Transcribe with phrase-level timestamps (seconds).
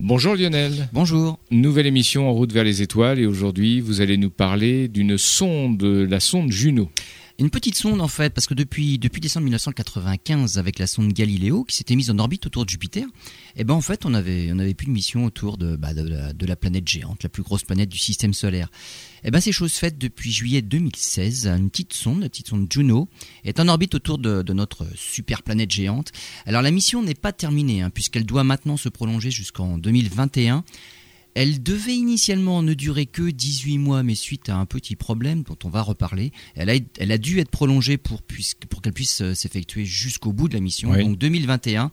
[0.00, 0.88] Bonjour Lionel.
[0.92, 1.40] Bonjour.
[1.50, 5.82] Nouvelle émission en route vers les étoiles et aujourd'hui vous allez nous parler d'une sonde,
[5.82, 6.88] la sonde Juno.
[7.40, 11.76] Une petite sonde en fait, parce que depuis, décembre 1995, avec la sonde Galileo qui
[11.76, 13.06] s'était mise en orbite autour de Jupiter,
[13.54, 16.46] eh ben en fait on avait, on avait plus de mission autour de, bah, de,
[16.46, 18.72] la, planète géante, la plus grosse planète du système solaire.
[19.22, 21.46] Eh ben c'est chose faite depuis juillet 2016.
[21.46, 23.08] Une petite sonde, la petite sonde Juno,
[23.44, 26.10] est en orbite autour de, notre super planète géante.
[26.44, 30.64] Alors la mission n'est pas terminée, hein, puisqu'elle doit maintenant se prolonger jusqu'en 2021.
[31.40, 35.56] Elle devait initialement ne durer que 18 mois, mais suite à un petit problème dont
[35.62, 38.22] on va reparler, elle a, elle a dû être prolongée pour,
[38.68, 41.92] pour qu'elle puisse euh, s'effectuer jusqu'au bout de la mission, donc 2021.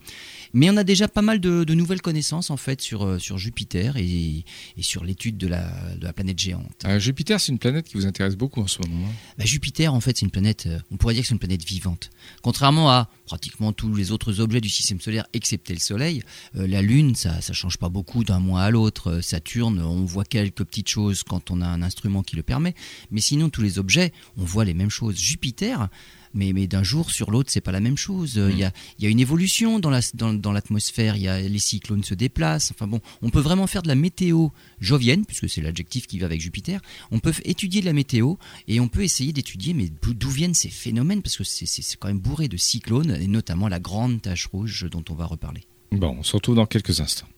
[0.52, 3.96] Mais on a déjà pas mal de, nouvelles connaissances en fait sur, euh, sur Jupiter
[3.98, 4.44] et,
[4.80, 6.82] sur l'étude de la, de la, planète géante.
[6.84, 9.06] Euh, Jupiter, c'est une planète qui vous intéresse beaucoup en ce moment.
[9.06, 9.12] Hein?
[9.38, 12.10] Bah, Jupiter, en fait, c'est une planète, on pourrait dire que c'est une planète vivante.
[12.42, 16.22] Contrairement à pratiquement tous les autres objets du système solaire, excepté le Soleil,
[16.54, 19.20] la Lune, ça ne change pas beaucoup d'un mois à l'autre.
[19.36, 22.74] Saturne, on voit quelques petites choses quand on a un instrument qui le permet,
[23.10, 25.18] mais sinon tous les objets, on voit les mêmes choses.
[25.18, 25.90] Jupiter,
[26.32, 28.40] mais, d'un jour sur l'autre, c'est pas la même chose.
[28.50, 32.02] Il y, a, y, a, une évolution dans, la, dans, l'atmosphère, y a, les cyclones
[32.02, 32.70] se déplacent.
[32.70, 34.48] Enfin bon, on peut vraiment faire de la météo
[34.80, 36.80] jovienne, puisque c'est l'adjectif qui va avec Jupiter.
[37.10, 38.36] On peut étudier la météo
[38.68, 42.20] et on peut essayer d'étudier mais d'où viennent ces phénomènes, parce que c'est quand même
[42.20, 45.64] bourré de cyclones, et notamment la grande tache rouge dont on va reparler.
[45.92, 47.28] Bon, on se retrouve dans quelques instants.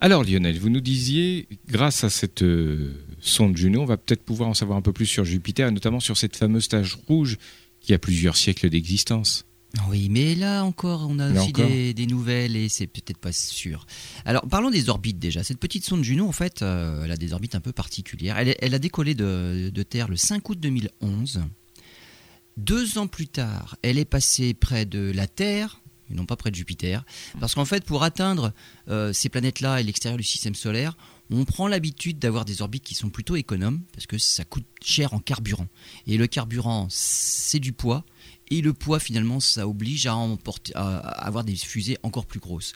[0.00, 4.48] Alors Lionel, vous nous disiez, grâce à cette euh, sonde Juno, on va peut-être pouvoir
[4.48, 7.36] en savoir un peu plus sur Jupiter, et notamment sur cette fameuse tache rouge
[7.80, 9.44] qui a plusieurs siècles d'existence.
[9.88, 13.86] Oui, mais là encore, on a aussi des, nouvelles et c'est peut-être pas sûr.
[14.24, 15.42] Alors, parlons des orbites déjà.
[15.42, 18.38] Cette petite sonde Juno, en fait, euh, elle a des orbites un peu particulières.
[18.38, 21.42] Elle, a décollé de, de, Terre le 5 août 2011.
[22.56, 25.80] Deux ans plus tard, elle est passée près de la Terre,
[26.10, 27.04] et non pas près de Jupiter.
[27.40, 28.52] Parce qu'en fait, pour atteindre
[28.88, 30.96] euh, ces planètes-là et l'extérieur du système solaire,
[31.30, 35.12] on prend l'habitude d'avoir des orbites qui sont plutôt économes, parce que ça coûte cher
[35.12, 35.66] en carburant.
[36.06, 38.04] Et le carburant, c'est du poids,
[38.50, 42.72] et le poids, finalement, ça oblige à, à avoir des fusées encore plus grosses.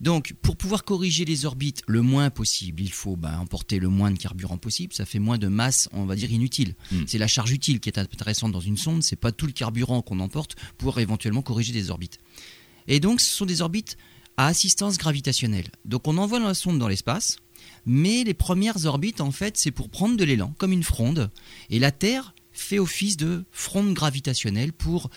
[0.00, 4.10] Donc, pour pouvoir corriger les orbites le moins possible, il faut ben, emporter le moins
[4.10, 4.92] de carburant possible.
[4.92, 6.74] Ça fait moins de masse, on va dire, inutile.
[6.92, 7.04] Hmm.
[7.06, 9.02] C'est la charge utile qui est intéressante dans une sonde.
[9.02, 12.18] C'est pas tout le carburant qu'on emporte pour éventuellement corriger des orbites.
[12.88, 13.96] Et donc, ce sont des orbites
[14.36, 15.68] à assistance gravitationnelle.
[15.84, 17.38] Donc, on envoie la sonde dans l'espace,
[17.86, 21.30] mais les premières orbites, en fait, c'est pour prendre de l'élan, comme une fronde.
[21.70, 25.10] Et la Terre fait office de fronde gravitationnelle pour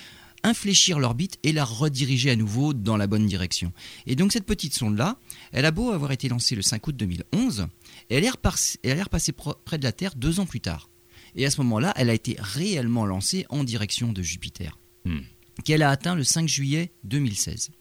[0.44, 3.74] infléchir l'orbite et la rediriger à nouveau dans la bonne direction.
[4.06, 5.18] Et donc cette petite sonde-là,
[5.52, 7.68] elle a beau avoir été lancée le 5 août 2011,
[8.10, 9.32] elle est, repassée
[9.66, 10.90] près de la Terre deux ans plus tard.
[11.36, 14.80] Et à ce moment-là, elle a été réellement lancée en direction de Jupiter.
[15.06, 15.20] Hmm
[15.68, 17.72] qu'elle a atteint le 5 juillet 2016.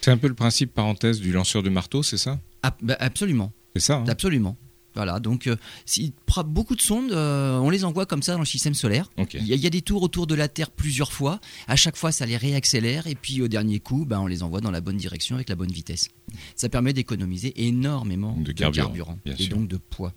[0.00, 2.40] C'est un peu le principe, parenthèse, du lanceur de marteau, c'est ça?
[2.82, 3.52] Bah, Absolument.
[3.76, 4.04] C'est ça hein?
[4.08, 4.56] Absolument.
[4.96, 6.12] Voilà, donc euh, si,
[6.46, 9.10] beaucoup de sondes, euh, on les envoie comme ça dans le système solaire.
[9.34, 11.38] Il, y a, des tours autour de la Terre plusieurs fois.
[11.68, 14.62] À chaque fois, ça les réaccélère et puis au dernier coup, ben, on les envoie
[14.62, 16.08] dans la bonne direction avec la bonne vitesse.
[16.56, 20.14] Ça permet d'économiser énormément de carburant, et donc de poids.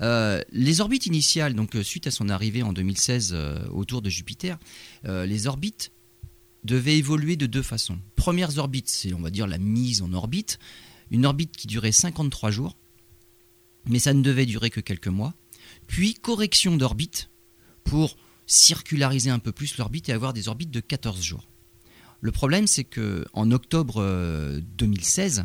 [0.00, 3.34] Euh, les orbites initiales, donc suite à son arrivée en 2016
[3.72, 4.58] autour de Jupiter,
[5.04, 5.90] les orbites
[6.68, 7.98] devait évoluer de deux façons.
[8.14, 10.58] Premières orbites, c'est on va dire la mise en orbite,
[11.10, 12.76] une orbite qui durait 53 jours,
[13.86, 15.34] mais ça ne devait durer que quelques mois.
[15.86, 17.30] Puis correction d'orbite
[17.84, 21.48] pour circulariser un peu plus l'orbite et avoir des orbites de 14 jours.
[22.20, 24.02] Le problème, c'est que en octobre
[24.76, 25.42] 2016, euh,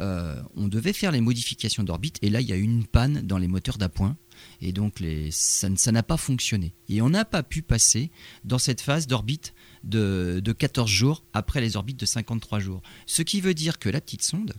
[0.00, 3.20] euh, on devait faire les modifications d'orbite et là, il y a eu une panne
[3.22, 4.16] dans les moteurs d'appoint
[4.60, 6.74] et donc ça n'a pas fonctionné.
[6.88, 8.10] Et on n'a pas pu passer
[8.44, 9.54] dans cette phase d'orbite
[9.84, 12.82] de, 14 jours après les orbites de 53 jours.
[13.06, 14.54] Ce qui veut dire que la petite sonde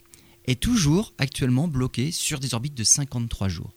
[0.46, 3.76] est toujours actuellement bloquée sur des orbites de 53 jours.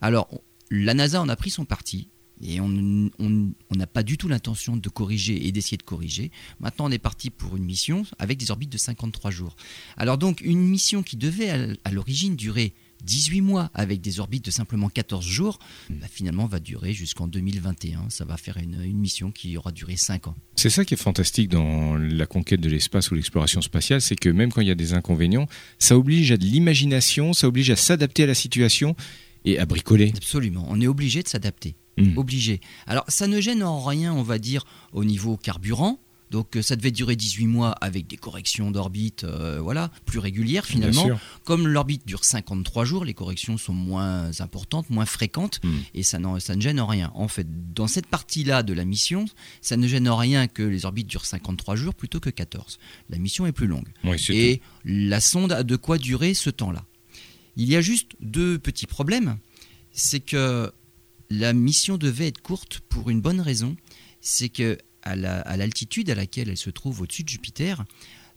[0.00, 0.28] Alors,
[0.70, 2.10] la NASA en a pris son parti.
[2.42, 6.30] Et on n'a pas du tout l'intention de corriger et d'essayer de corriger.
[6.60, 9.56] Maintenant, on est parti pour une mission avec des orbites de 53 jours.
[9.96, 12.74] Alors donc, une mission qui devait à l'origine durer
[13.04, 15.58] 18 mois avec des orbites de simplement 14 jours,
[15.90, 18.10] bah, finalement va durer jusqu'en 2021.
[18.10, 20.34] Ça va faire une, mission qui aura duré 5 ans.
[20.56, 24.28] C'est ça qui est fantastique dans la conquête de l'espace ou l'exploration spatiale, c'est que
[24.28, 25.48] même quand il y a des inconvénients,
[25.78, 28.96] ça oblige à de l'imagination, ça oblige à s'adapter à la situation
[29.44, 30.12] et à bricoler.
[30.16, 31.76] Absolument, on est obligé de s'adapter.
[31.98, 32.16] Hmm.
[32.18, 32.60] Obligé.
[32.86, 35.98] Alors ça ne gêne en rien, on va dire, au niveau carburant,
[36.30, 40.66] donc euh, ça devait durer 18 mois avec des corrections d'orbite euh, voilà, plus régulières
[40.66, 41.08] finalement.
[41.44, 45.78] Comme l'orbite dure 53 jours, les corrections sont moins importantes, moins fréquentes hmm.
[45.94, 47.12] et ça, ça ne gêne en rien.
[47.14, 49.26] En fait, dans cette partie-là de la mission,
[49.60, 52.78] ça ne gêne en rien que les orbites durent 53 jours plutôt que 14.
[53.10, 53.88] La mission est plus longue.
[54.28, 56.84] et la sonde a de quoi durer ce temps-là.
[57.56, 59.38] Il y a juste deux petits problèmes.
[59.92, 60.72] C'est que
[61.30, 63.76] la mission devait être courte pour une bonne raison.
[64.20, 64.78] C'est que
[65.14, 67.84] à l'altitude à laquelle elle se trouve au-dessus de Jupiter,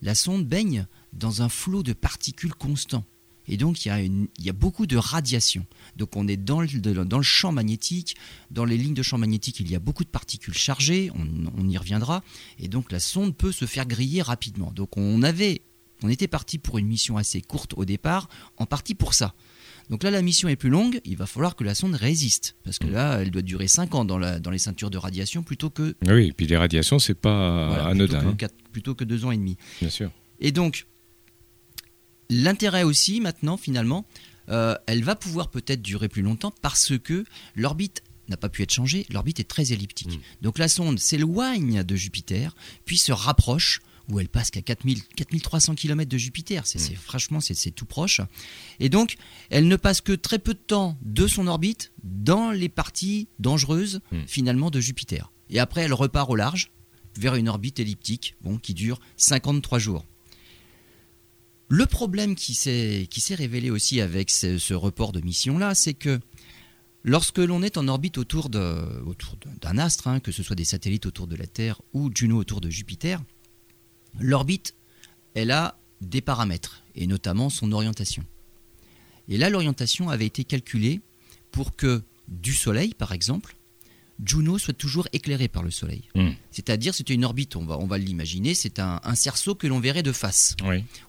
[0.01, 3.04] la sonde baigne dans un flot de particules constant.
[3.51, 5.66] Et donc, il y, a beaucoup de radiation.
[5.95, 6.68] Donc, on est dans le,
[7.04, 8.16] dans le, champ magnétique.
[8.51, 11.10] Dans les lignes de champ magnétique, il y a beaucoup de particules chargées.
[11.16, 11.27] On,
[11.57, 12.24] on, y reviendra.
[12.60, 14.71] Et donc, la sonde peut se faire griller rapidement.
[14.71, 15.63] Donc, on, avait,
[16.04, 19.33] on était parti pour une mission assez courte au départ, en partie pour ça.
[19.90, 22.56] Donc là, la mission est plus longue, il va falloir que la sonde résiste.
[22.64, 22.92] Parce que mm.
[22.92, 25.96] là, elle doit durer 5 ans dans, la, dans les ceintures de radiation plutôt que.
[26.08, 28.20] Oui, et puis les radiations, c'est pas anodin.
[28.20, 28.50] Plutôt que, hein.
[28.72, 29.58] plutôt que 2 ans et demi.
[29.82, 30.12] Bien sûr.
[30.40, 30.86] Et donc,
[32.30, 34.06] L'intérêt aussi, maintenant, finalement,
[34.50, 37.26] euh, elle va pouvoir peut-être durer plus longtemps parce que
[37.56, 40.18] l'orbite n'a pas pu être changée, l'orbite est très elliptique.
[40.18, 40.22] Mm.
[40.44, 42.56] Donc la sonde s'éloigne de Jupiter,
[42.86, 46.66] puis se rapproche, où elle passe qu'à 4000, 4300 km de Jupiter.
[46.66, 46.96] C'est, mm.
[46.96, 48.22] franchement, c'est, tout proche.
[48.80, 49.16] Et donc,
[49.50, 54.02] elle ne passe que très peu de temps de son orbite dans les parties dangereuses,
[54.12, 54.22] mm.
[54.28, 55.32] finalement, de Jupiter.
[55.50, 56.72] Et après, elle repart au large,
[57.18, 60.06] vers une orbite elliptique, bon, qui dure 53 jours.
[61.72, 66.20] Le problème qui s'est révélé aussi avec ce, report de mission-là, c'est que
[67.04, 71.28] lorsque l'on est en orbite autour d'un astre, hein, que ce soit des satellites autour
[71.28, 73.22] de la Terre ou Juno autour de Jupiter,
[74.20, 74.76] l'orbite,
[75.34, 78.24] elle a des paramètres, et notamment son orientation.
[79.28, 81.02] Et là, l'orientation avait été calculée
[81.52, 83.56] pour que du Soleil, par exemple,
[84.24, 86.04] Juno soit toujours éclairée par le Soleil.
[86.16, 86.32] Hmm.
[86.52, 90.04] C'est-à-dire, c'était une orbite, on va, on va l'imaginer, c'est un, cerceau que l'on verrait
[90.04, 90.56] de face,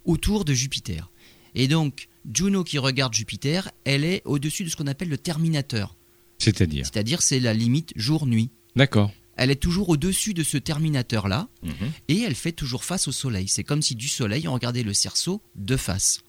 [0.04, 1.10] autour de Jupiter.
[1.54, 5.96] Et donc, Juno qui regarde Jupiter, elle est au-dessus de ce qu'on appelle le terminateur.
[6.38, 6.86] C'est-à-dire?
[6.86, 8.50] C'est-à-dire, c'est la limite jour-nuit.
[8.76, 9.12] D'accord.
[9.36, 11.92] Elle est toujours au-dessus de ce terminateur-là, mhm.
[12.08, 13.48] et elle fait toujours face au Soleil.
[13.48, 16.20] C'est comme si du Soleil, on regardait le cerceau de face.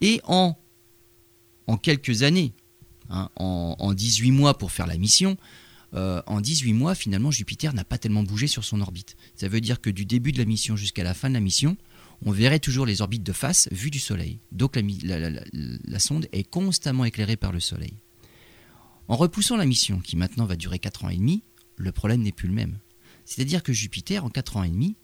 [0.00, 0.56] Et en,
[1.66, 2.52] en quelques années,
[3.08, 5.36] hein, en, en 18 mois pour faire la mission,
[5.94, 9.16] euh, en 18 mois, finalement, Jupiter n'a pas tellement bougé sur son orbite.
[9.34, 11.76] Ça veut dire que du début de la mission jusqu'à la fin de la mission,
[12.24, 14.40] on verrait toujours les orbites de face vues du Soleil.
[14.52, 17.94] Donc la, sonde est constamment éclairée par le Soleil.
[19.08, 21.42] En repoussant la mission, qui maintenant va durer 4 ans et demi,
[21.76, 22.78] le problème n'est plus le même.
[23.24, 24.96] C'est-à-dire que Jupiter, en 4 ans et demi,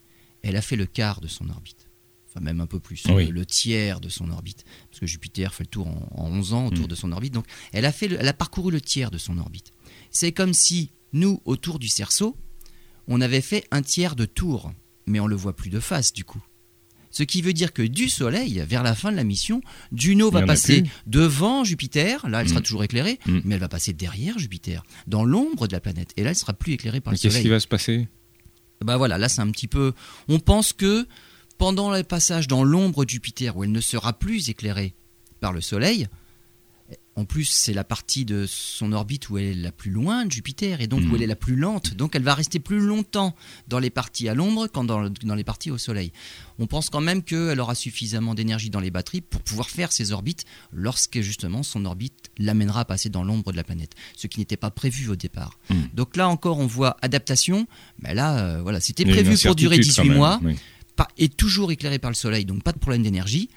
[0.42, 1.88] elle a fait le quart de son orbite.
[2.28, 4.64] Enfin, même un peu plus, le, tiers de son orbite.
[4.88, 6.88] Parce que Jupiter fait le tour en, 11 ans autour mm.
[6.88, 7.34] de son orbite.
[7.34, 9.72] Donc, elle a, fait elle a parcouru le tiers de son orbite.
[10.10, 12.36] C'est comme si nous, autour du cerceau,
[13.06, 14.72] on avait fait un tiers de tour,
[15.06, 16.42] mais on le voit plus de face du coup.
[17.12, 19.60] Ce qui veut dire que du Soleil, vers la fin de la mission,
[19.94, 22.64] Juno va passer devant Jupiter, là elle sera mm.
[22.64, 23.40] toujours éclairée, mm.
[23.44, 26.54] mais elle va passer derrière Jupiter, dans l'ombre de la planète, et là elle sera
[26.54, 27.34] plus éclairée par le Soleil.
[27.34, 28.08] Qu'est-ce qui va se passer?
[28.82, 29.92] Bah voilà, là c'est un petit peu.
[30.28, 31.06] On pense que
[31.58, 34.94] pendant le passage dans l'ombre de Jupiter, où elle ne sera plus éclairée
[35.40, 36.08] par le Soleil,
[37.14, 40.32] en plus, c'est la partie de son orbite où elle est la plus loin de
[40.32, 41.14] Jupiter et donc où mhm.
[41.16, 41.94] elle est la plus lente.
[41.94, 43.34] Donc elle va rester plus longtemps
[43.68, 45.02] dans les parties à l'ombre qu'en dans,
[45.34, 46.12] les parties au Soleil.
[46.58, 50.12] On pense quand même qu'elle aura suffisamment d'énergie dans les batteries pour pouvoir faire ses
[50.12, 54.40] orbites lorsque justement son orbite l'amènera à passer dans l'ombre de la planète, ce qui
[54.40, 55.58] n'était pas prévu au départ.
[55.68, 55.88] Mhm.
[55.92, 57.66] Donc là encore, on voit adaptation.
[57.98, 60.40] Mais là, euh, voilà, c'était prévu pour durer 18 mois.
[61.18, 63.50] et toujours éclairé par le Soleil, donc pas de problème d'énergie.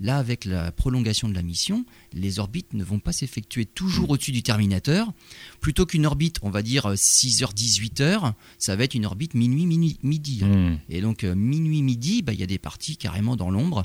[0.00, 4.32] Là, avec la prolongation de la mission, les orbites ne vont pas s'effectuer toujours au-dessus
[4.32, 5.12] du terminateur.
[5.60, 9.66] Plutôt qu'une orbite, on va dire 6h, 18h, ça va être une orbite minuit,
[10.02, 10.44] midi.
[10.44, 10.78] Hmm.
[10.88, 13.84] Et donc, euh, minuit, midi, bah, il y a des parties carrément dans l'ombre.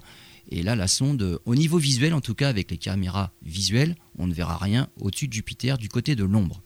[0.51, 4.25] Et là, la sonde, au niveau visuel, en tout cas avec les caméras visuelles, on
[4.25, 6.63] ne verra rien au-dessus de Jupiter du côté de l'ombre.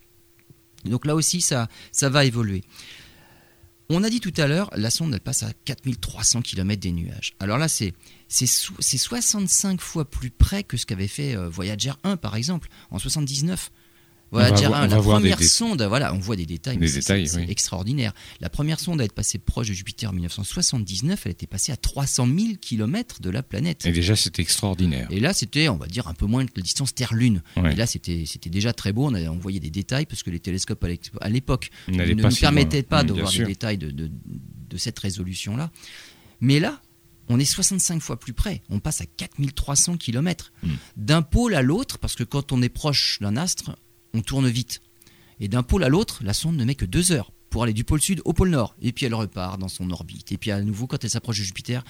[0.86, 2.64] Donc là aussi, ça, ça va évoluer.
[3.90, 7.34] On a dit tout à l'heure, la sonde, elle passe à 4300 km des nuages.
[7.40, 7.94] Alors là, c'est
[8.28, 12.98] c'est 65 fois plus près que ce qu'avait fait euh, Voyager 1 par exemple en
[12.98, 13.70] 79.
[14.34, 18.14] 1, la première sonde, voilà, on voit des détails, c'est extraordinaire.
[18.42, 21.78] La première sonde à être passée proche de Jupiter en 1979, elle était passée à
[21.78, 23.86] 300 000 km de la planète.
[23.86, 25.08] Et déjà, c'était extraordinaire.
[25.10, 27.42] Et là, c'était, on va dire, un peu moins que la distance Terre-Lune.
[27.58, 29.08] Et là, c'était déjà très beau.
[29.08, 30.86] On, a, voyait des détails parce que les télescopes
[31.22, 35.72] à l'époque ne nous permettaient pas de voir des détails de, de cette résolution-là.
[36.42, 36.82] Mais là,
[37.30, 38.62] on est 65 fois plus près.
[38.70, 40.52] On passe à 4300 km.
[40.62, 40.72] Hmm.
[40.98, 43.78] D'un pôle à l'autre, parce que quand on est proche d'un astre,
[44.14, 44.82] on tourne vite.
[45.40, 47.84] Et d'un pôle à l'autre, la sonde ne met que deux heures pour aller du
[47.84, 48.76] pôle sud au pôle nord.
[48.82, 50.32] Et puis elle repart dans son orbite.
[50.32, 51.84] Et puis à nouveau, quand elle s'approche de Jupiter,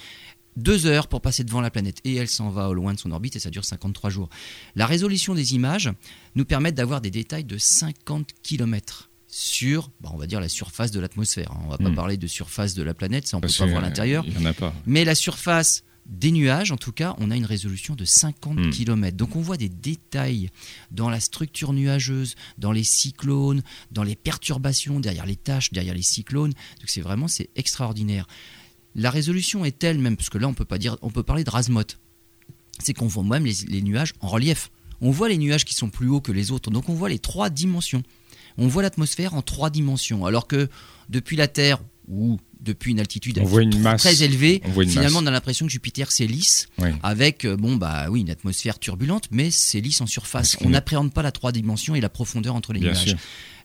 [0.56, 1.98] deux heures pour passer devant la planète.
[2.04, 4.28] Et elle s'en va au loin de son orbite et ça dure 53 jours.
[4.74, 5.90] La résolution des images
[6.34, 10.92] nous permet d'avoir des détails de 50 km sur, bah, on va dire, la surface
[10.92, 11.52] de l'atmosphère.
[11.64, 11.94] On va pas hmm.
[11.94, 14.24] parler de surface de la planète, ça on peut pas voir l'intérieur.
[14.28, 14.72] Il en a pas.
[14.86, 18.70] Mais la surface des nuages, en tout cas, on a une résolution de 50 hmm.
[18.70, 19.16] km.
[19.16, 20.50] Donc on voit des détails
[20.90, 26.02] dans la structure nuageuse, dans les cyclones, dans les perturbations, derrière les taches, derrière les
[26.02, 26.52] cyclones.
[26.52, 28.26] Donc c'est vraiment c'est extraordinaire.
[28.94, 31.44] La résolution est telle même, parce que là on peut pas dire, on peut parler
[31.44, 31.82] de Rasmot.
[32.80, 34.70] C'est qu'on voit même les nuages en relief.
[35.00, 37.18] On voit les nuages qui sont plus hauts que les autres, donc on voit les
[37.18, 38.02] trois dimensions.
[38.56, 40.68] On voit l'atmosphère en trois dimensions, alors que
[41.08, 43.40] depuis la Terre, ou depuis une altitude
[43.98, 46.68] très élevée, finalement on a l'impression que Jupiter c'est lisse,
[47.02, 50.56] avec euh, bon bah oui une atmosphère turbulente, mais c'est lisse en surface.
[50.62, 53.16] On n'appréhende pas la trois dimensions et la profondeur entre les nuages.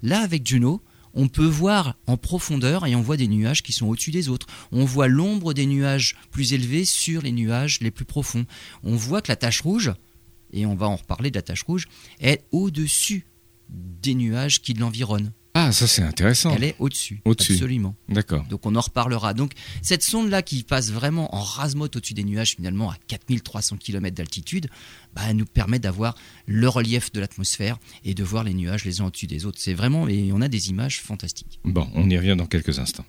[0.04, 0.82] Là avec Juno,
[1.14, 4.48] on peut voir en profondeur et on voit des nuages qui sont au-dessus des autres.
[4.72, 8.46] On voit l'ombre des nuages plus élevés sur les nuages les plus profonds.
[8.84, 9.92] On voit que la tache rouge,
[10.54, 11.86] et on va en reparler de la tache rouge,
[12.20, 13.26] est au-dessus
[13.70, 15.32] des nuages qui l'environnent.
[15.62, 16.52] Ah, ça c'est intéressant.
[16.56, 17.22] Elle est au-dessus.
[17.26, 17.54] Au-dessus.
[17.54, 17.94] Absolument.
[18.08, 18.46] D'accord.
[18.46, 19.34] Donc on en reparlera.
[19.34, 19.52] Donc
[19.82, 24.70] cette sonde-là qui passe vraiment en rasemote au-dessus des nuages, finalement à 4300 km d'altitude,
[25.14, 29.08] bah, nous permet d'avoir le relief de l'atmosphère et de voir les nuages les uns
[29.08, 29.58] au-dessus des autres.
[29.60, 31.60] C'est vraiment, et on a des images fantastiques.
[31.66, 33.06] Bon, on y revient dans quelques instants.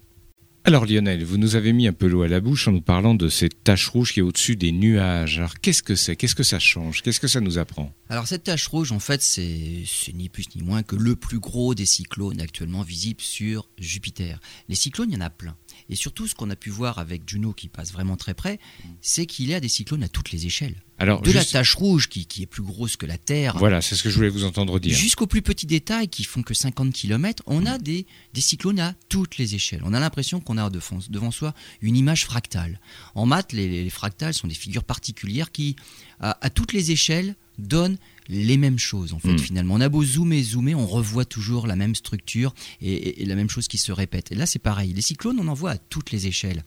[0.63, 3.15] Alors Lionel, vous nous avez mis un peu l'eau à la bouche en nous parlant
[3.15, 5.39] de cette tache rouge qui est au-dessus des nuages.
[5.39, 6.17] Alors qu'est-ce que c'est?
[6.17, 7.01] Qu'est-ce que ça change?
[7.01, 7.95] Qu'est-ce que ça nous apprend?
[8.11, 11.75] Alors cette tache rouge, en fait, c'est ni plus ni moins que le plus gros
[11.75, 14.39] des cyclones actuellement visibles sur Jupiter.
[14.69, 15.57] Les cyclones, il y en a plein.
[15.91, 18.61] Et surtout, ce qu'on a pu voir avec Juno qui passe vraiment très près,
[19.03, 20.83] c'est qu'il y a des cyclones à toutes les échelles.
[20.99, 23.57] Alors, de la tache rouge qui, est plus grosse que la Terre.
[23.57, 24.97] Voilà, c'est ce que je voulais vous entendre dire.
[24.97, 28.95] Jusqu'aux plus petits détails qui font que 50 km, on a des, des cyclones à
[29.09, 29.81] toutes les échelles.
[29.85, 32.81] On a l'impression qu'on a devant, soi une image fractale.
[33.15, 35.75] En maths, les, fractales sont des figures particulières qui,
[36.21, 37.97] à, toutes les échelles, donnent
[38.31, 39.39] les mêmes choses en fait hmm.
[39.39, 39.75] finalement.
[39.75, 43.69] On a beau zoomer, zoomer, on revoit toujours la même structure et, la même chose
[43.69, 44.33] qui se répète.
[44.33, 46.65] Et là c'est pareil, les cyclones on en voit à toutes les échelles.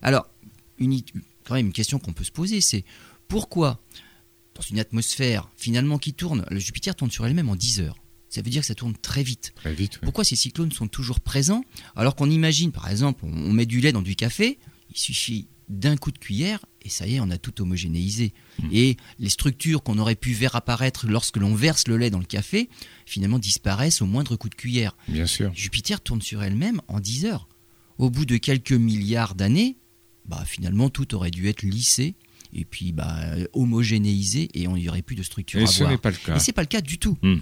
[0.00, 0.26] Alors,
[0.78, 1.00] une,
[1.44, 2.84] quand même une question qu'on peut se poser c'est
[3.28, 3.80] pourquoi
[4.54, 7.96] dans une atmosphère finalement qui tourne, le Jupiter tourne sur elle-même en 10 heures
[8.28, 9.52] ça veut dire que ça tourne très vite.
[9.56, 11.66] Très vite Pourquoi ces cyclones sont toujours présents
[11.96, 14.58] alors qu'on imagine, par exemple, on met du lait dans du café,
[14.90, 18.32] il suffit d'un coup de cuillère et ça y est, on a tout homogénéisé.
[18.60, 18.68] Hmm.
[18.72, 22.24] Et les structures qu'on aurait pu voir apparaître lorsque l'on verse le lait dans le
[22.24, 22.68] café,
[23.06, 24.96] finalement disparaissent au moindre coup de cuillère.
[25.08, 25.52] Bien sûr.
[25.54, 27.48] Jupiter tourne sur elle-même en 10 heures.
[27.98, 29.76] Au bout de quelques milliards d'années,
[30.24, 32.14] bah, finalement tout aurait dû être lissé
[32.52, 33.20] et puis bah,
[33.52, 36.36] homogénéisé et on n'y aurait plus de structure et ce n'est pas le cas.
[36.36, 37.16] Et c'est pas le cas du tout.
[37.22, 37.38] Hmm.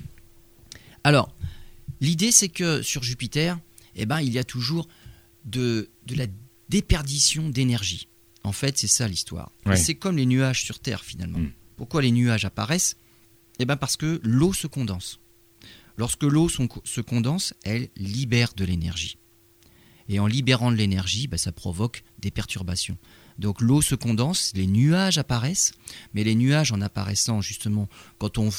[1.05, 1.35] Alors,
[2.01, 3.59] l'idée c'est que sur Jupiter,
[3.97, 4.89] eh ben, il y a toujours
[5.45, 6.27] de, de la
[6.69, 8.09] déperdition d'énergie.
[8.43, 9.53] En fait, c'est ça l'histoire.
[9.77, 11.39] C'est comme les nuages sur Terre finalement.
[11.39, 11.53] Hmm.
[11.77, 12.97] Pourquoi les nuages apparaissent?
[13.59, 15.21] Eh bien parce que l'eau se condense.
[15.97, 19.19] Lorsque l'eau se condense, elle libère de l'énergie.
[20.09, 22.99] Et en libérant de l'énergie, ben, ça provoque des perturbations.
[23.39, 25.73] Donc l'eau se condense, les nuages apparaissent,
[26.13, 28.51] mais les nuages en apparaissant justement quand on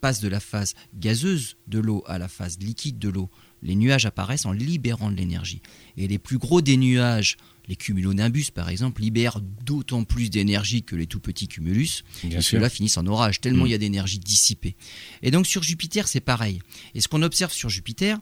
[0.00, 3.28] passe de la phase gazeuse de l'eau à la phase liquide de l'eau,
[3.62, 5.60] les nuages apparaissent en libérant de l'énergie.
[5.96, 7.36] Et les plus gros des nuages
[7.68, 12.04] les cumulonimbus, par exemple, libèrent d'autant plus d'énergie que les tout petits cumulus.
[12.24, 13.68] et ceux-là finissent en orage, tellement mm.
[13.68, 14.76] il y a d'énergie dissipée.
[15.22, 16.60] Et donc sur Jupiter, c'est pareil.
[16.94, 18.18] Et ce qu'on observe sur Jupiter,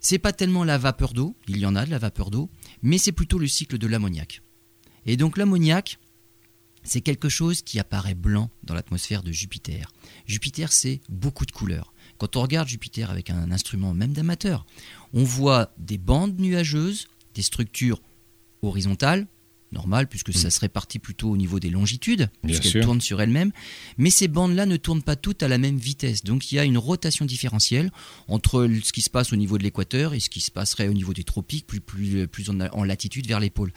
[0.00, 2.50] c'est pas tellement la vapeur d'eau, il y en a de la vapeur d'eau,
[2.82, 4.42] mais c'est plutôt le cycle de l'ammoniac.
[5.06, 5.98] Et donc l'ammoniac,
[6.84, 9.92] c'est quelque chose qui apparaît blanc dans l'atmosphère de Jupiter.
[10.26, 11.92] Jupiter, c'est beaucoup de couleurs.
[12.18, 14.66] Quand on regarde Jupiter avec un instrument même d'amateur,
[15.12, 18.00] on voit des bandes nuageuses, des structures
[18.62, 19.26] horizontale,
[19.72, 20.50] normale, puisque ça mm.
[20.50, 23.52] se répartit plutôt au niveau des longitudes, puisqu'elles tournent sur elles-mêmes.
[23.96, 26.24] Mais ces bandes-là ne tournent pas toutes à la même vitesse.
[26.24, 27.90] Donc il y a une rotation différentielle
[28.26, 30.94] entre ce qui se passe au niveau de l'équateur et ce qui se passerait au
[30.94, 33.72] niveau des tropiques, plus, plus, plus en, latitude vers les pôles.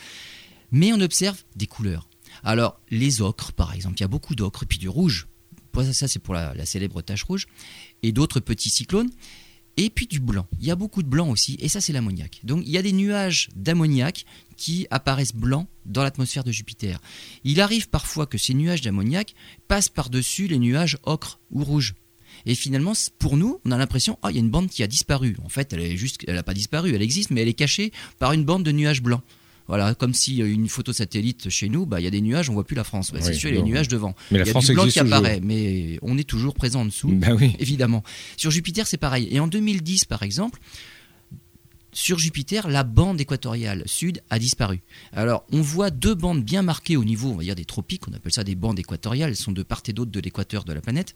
[0.71, 2.07] Mais on observe des couleurs.
[2.43, 5.27] Alors, les ocres, par exemple, il y a beaucoup d'ocre, puis du rouge.
[5.93, 7.47] Ça, c'est pour la, la célèbre tache rouge.
[8.03, 9.09] Et d'autres petits cyclones
[9.81, 10.47] et puis du blanc.
[10.59, 12.39] Il y a beaucoup de blanc aussi, et ça c'est l'ammoniac.
[12.43, 16.99] Donc il y a des nuages d'ammoniac qui apparaissent blancs dans l'atmosphère de Jupiter.
[17.43, 19.33] Il arrive parfois que ces nuages d'ammoniac
[19.67, 21.95] passent par-dessus les nuages ocre ou rouge.
[22.45, 24.87] Et finalement, pour nous, on a l'impression, ah, il y a une bande qui a
[24.87, 25.35] disparu.
[25.43, 28.63] En fait, elle n'a pas disparu, elle existe, mais elle est cachée par une bande
[28.63, 29.21] de nuages blancs.
[29.71, 32.53] Voilà, comme si une photo satellite chez nous, bah, il y a des nuages, on
[32.53, 33.13] voit plus la France.
[33.13, 34.15] Bah, c'est sûr, il y a des nuages devant.
[34.29, 36.85] Mais la il y a du blanc qui apparaît, mais on est toujours présent en
[36.85, 37.55] dessous, bah oui.
[37.57, 38.03] évidemment.
[38.35, 39.29] Sur Jupiter, c'est pareil.
[39.31, 40.59] Et en 2010, par exemple,
[41.93, 44.81] sur Jupiter, la bande équatoriale sud a disparu.
[45.13, 48.13] Alors, on voit deux bandes bien marquées au niveau, on va dire, des tropiques, on
[48.13, 50.81] appelle ça des bandes équatoriales, elles sont de part et d'autre de l'équateur de la
[50.81, 51.15] planète.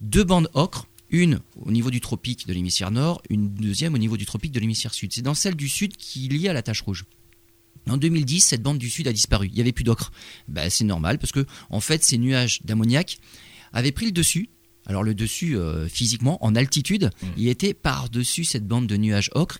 [0.00, 4.16] Deux bandes ocre, une au niveau du tropique de l'hémisphère nord, une deuxième au niveau
[4.16, 5.12] du tropique de l'hémisphère sud.
[5.12, 7.04] C'est dans celle du sud qu'il y a la tache rouge.
[7.88, 9.46] En 2010, cette bande du sud a disparu.
[9.48, 10.12] Il n'y avait plus d'ocre.
[10.48, 13.18] Ben, c'est normal parce que, en fait, ces nuages d'ammoniac
[13.72, 14.50] avaient pris le dessus.
[14.86, 17.26] Alors, le dessus, euh, physiquement, en altitude, mmh.
[17.36, 19.58] il était par-dessus cette bande de nuages ocre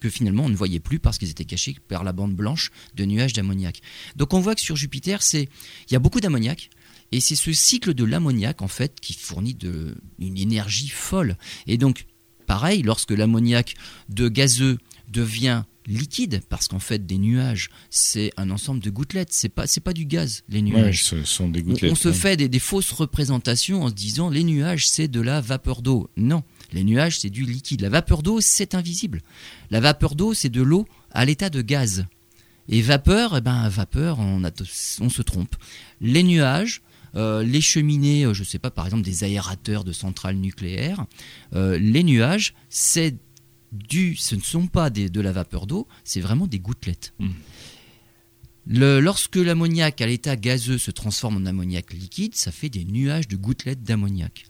[0.00, 3.04] que finalement on ne voyait plus parce qu'ils étaient cachés par la bande blanche de
[3.04, 3.80] nuages d'ammoniac.
[4.16, 5.48] Donc on voit que sur Jupiter, c'est
[5.88, 6.70] il y a beaucoup d'ammoniac
[7.12, 11.36] et c'est ce cycle de l'ammoniac en fait qui fournit de, une énergie folle.
[11.66, 12.06] Et donc
[12.46, 13.74] pareil, lorsque l'ammoniac
[14.08, 14.78] de gazeux
[15.08, 19.80] devient liquide parce qu'en fait des nuages c'est un ensemble de gouttelettes c'est pas c'est
[19.80, 22.90] pas du gaz les nuages ce sont des gouttelettes on, se fait des, des, fausses
[22.92, 27.30] représentations en se disant les nuages c'est de la vapeur d'eau non les nuages, c'est
[27.30, 27.80] du liquide.
[27.80, 29.22] La vapeur d'eau, c'est invisible.
[29.70, 32.06] La vapeur d'eau, c'est de l'eau à l'état de gaz.
[32.68, 34.40] Et vapeur, eh ben, vapeur, on,
[35.08, 35.54] se trompe.
[36.00, 36.82] Les nuages,
[37.14, 41.06] euh, les cheminées, euh, je ne sais pas, par exemple des aérateurs de centrales nucléaires,
[41.54, 43.14] euh, les nuages, c'est
[43.72, 47.14] du, ce ne sont pas de la vapeur d'eau, c'est vraiment des gouttelettes.
[47.18, 47.30] Mmh.
[48.98, 53.36] lorsque l'ammoniac à l'état gazeux se transforme en ammoniac liquide, ça fait des nuages de
[53.36, 54.44] gouttelettes d'ammoniac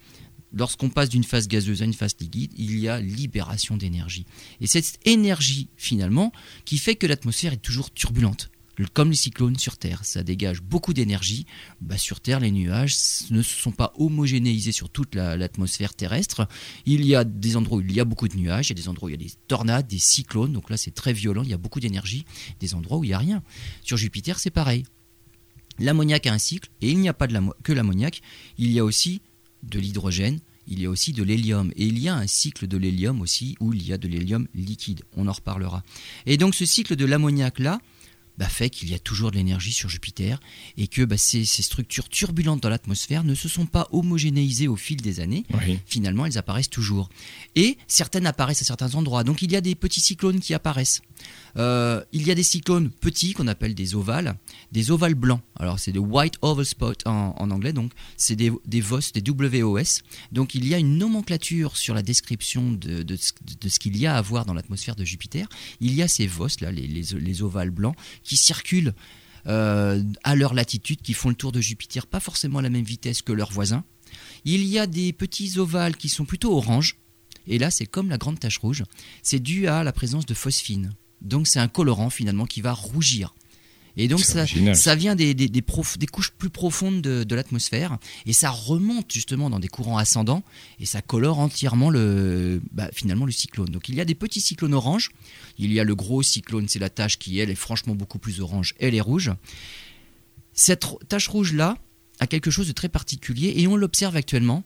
[0.56, 4.26] lorsqu'on passe d'une phase gazeuse à une phase liquide, il y a libération d'énergie.
[4.60, 6.32] Et cette énergie, finalement,
[6.64, 8.50] qui fait que l'atmosphère est toujours turbulente.
[8.92, 11.46] Comme les cyclones sur Terre, ça dégage beaucoup d'énergie.
[11.80, 12.96] Bah, sur Terre, les nuages
[13.30, 16.46] ne se sont pas homogénéisés sur toute l'atmosphère terrestre.
[16.84, 18.82] Il y a des endroits où il y a beaucoup de nuages, il y a
[18.82, 21.42] des endroits où il y a des tornades, des cyclones, donc là c'est très violent,
[21.42, 22.24] il y a beaucoup d'énergie,
[22.60, 23.42] des endroits où il n'y a rien.
[23.82, 24.84] Sur Jupiter, c'est pareil.
[25.78, 27.28] L'ammoniac a un cycle, et il n'y a pas
[27.62, 28.20] que l'ammoniac,
[28.58, 29.20] il y a aussi
[29.62, 31.72] de l'hydrogène, il y a aussi de l'hélium.
[31.76, 34.48] Et il y a un cycle de l'hélium aussi où il y a de l'hélium
[34.54, 35.02] liquide.
[35.16, 35.82] On en reparlera.
[36.26, 37.80] Et donc ce cycle de l'ammoniac-là,
[38.38, 40.40] bah, fait qu'il y a toujours de l'énergie sur Jupiter
[40.76, 45.00] et que bah, ces, structures turbulentes dans l'atmosphère ne se sont pas homogénéisées au fil
[45.00, 45.44] des années.
[45.86, 47.08] Finalement, elles apparaissent toujours.
[47.54, 49.24] Et certaines apparaissent à certains endroits.
[49.24, 51.02] Donc il y a des petits cyclones qui apparaissent.
[51.56, 54.36] Euh, il y a des cyclones petits qu'on appelle des ovales,
[54.72, 55.40] des ovales blancs.
[55.58, 60.02] Alors c'est des white oval spot en, anglais, donc c'est des, des, VOS, des WOS.
[60.32, 64.22] Donc il y a une nomenclature sur la description de, ce qu'il y a à
[64.22, 65.48] voir dans l'atmosphère de Jupiter.
[65.80, 68.94] Il y a ces VOS, là, les, les, ovales blancs, qui circulent
[69.46, 72.84] euh, à leur latitude, qui font le tour de Jupiter, pas forcément à la même
[72.84, 73.84] vitesse que leurs voisins.
[74.44, 76.98] Il y a des petits ovales qui sont plutôt orange.
[77.46, 78.84] Et là, c'est comme la grande tache rouge.
[79.22, 80.92] C'est dû à la présence de phosphine.
[81.22, 83.34] Donc c'est un colorant finalement qui va rougir.
[83.98, 88.50] Et donc ça, ça vient des, des, des, couches plus profondes de, l'atmosphère et ça
[88.50, 90.44] remonte justement dans des courants ascendants
[90.78, 93.68] et ça colore entièrement le, bah, finalement le cyclone.
[93.68, 95.12] Donc il y a des petits cyclones orange,
[95.56, 98.40] il y a le gros cyclone, c'est la tache qui elle est franchement beaucoup plus
[98.40, 99.32] orange, elle est rouge.
[100.52, 101.78] Cette tache rouge là
[102.20, 104.62] a quelque chose de très particulier et on l'observe actuellement,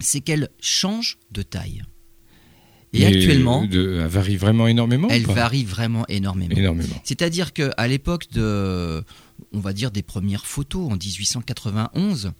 [0.00, 1.82] c'est qu'elle change de taille.
[2.92, 5.08] Et, actuellement, elle varie vraiment énormément.
[5.10, 6.56] Elle varie vraiment énormément.
[6.56, 7.00] énormément.
[7.04, 9.04] C'est-à-dire qu'à l'époque de,
[9.52, 12.32] on va dire des premières photos en 1891,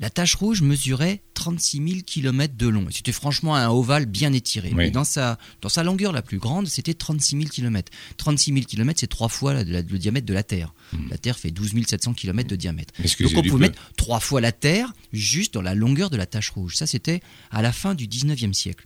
[0.00, 2.86] la tache rouge mesurait 36 000 km de long.
[2.90, 4.72] C'était franchement un ovale bien étiré.
[4.74, 7.90] Mais dans sa, dans sa longueur la plus grande, c'était 36 000 km.
[8.16, 10.74] 36 000 km, c'est trois fois le, diamètre de la Terre.
[10.92, 11.08] Hmm.
[11.08, 12.92] La Terre fait 12 700 km de diamètre.
[12.98, 16.50] Donc on pouvait mettre trois fois la Terre juste dans la longueur de la tache
[16.50, 16.76] rouge.
[16.76, 17.20] Ça, c'était
[17.52, 18.84] à la fin du 19e siècle.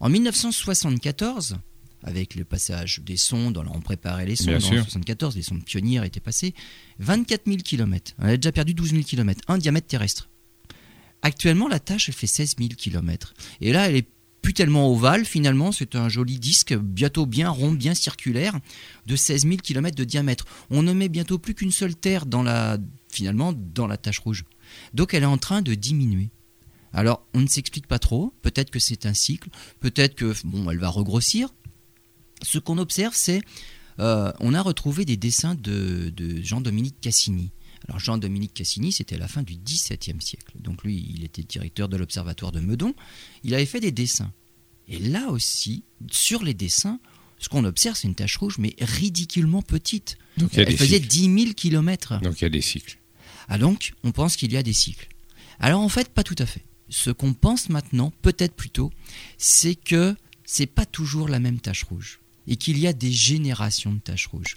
[0.00, 1.58] En 1974,
[2.02, 6.20] avec le passage des sondes, on préparait les sondes en 1974, les sondes pionnières étaient
[6.20, 6.54] passées,
[7.00, 8.14] 24 000 km.
[8.18, 10.30] On a déjà perdu 12 000 km, un diamètre terrestre.
[11.20, 13.34] Actuellement, la tâche, elle fait 16 000 km.
[13.60, 14.08] Et là, elle est
[14.40, 18.58] plus tellement ovale, finalement, c'est un joli disque, bientôt bien rond, bien circulaire,
[19.04, 20.46] de 16 000 km de diamètre.
[20.70, 22.78] On ne met bientôt plus qu'une seule Terre dans la,
[23.10, 24.44] finalement, dans la tache rouge.
[24.94, 26.30] Donc elle est en train de diminuer.
[26.92, 28.34] Alors, on ne s'explique pas trop.
[28.42, 29.48] Peut-être que c'est un cycle.
[29.80, 31.48] Peut-être que bon, elle va regrossir.
[32.42, 33.42] Ce qu'on observe, c'est
[34.00, 37.50] euh, on a retrouvé des dessins de, Jean-Dominique Cassini.
[37.88, 40.52] Alors Jean-Dominique Cassini, c'était à la fin du XVIIe siècle.
[40.58, 42.94] Donc lui, il était directeur de l'observatoire de Meudon.
[43.42, 44.32] Il avait fait des dessins.
[44.88, 47.00] Et là aussi, sur les dessins,
[47.38, 50.18] ce qu'on observe, c'est une tache rouge, mais ridiculement petite.
[50.36, 52.20] Donc, Elle faisait 10 000 km.
[52.20, 52.98] Donc il y a des cycles.
[53.48, 55.08] Ah donc, on pense qu'il y a des cycles.
[55.58, 58.90] Alors en fait, pas tout à fait ce qu'on pense maintenant, peut-être plutôt,
[59.38, 63.92] c'est que c'est pas toujours la même tache rouge et qu'il y a des générations
[63.92, 64.56] de taches rouges.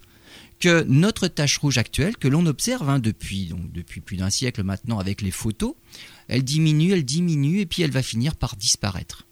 [0.60, 4.64] Que notre tache rouge actuelle, que l'on observe hein, depuis, donc, depuis plus d'un siècle
[4.64, 5.76] maintenant avec les photos,
[6.28, 9.28] elle diminue, elle diminue et puis elle va finir par disparaître.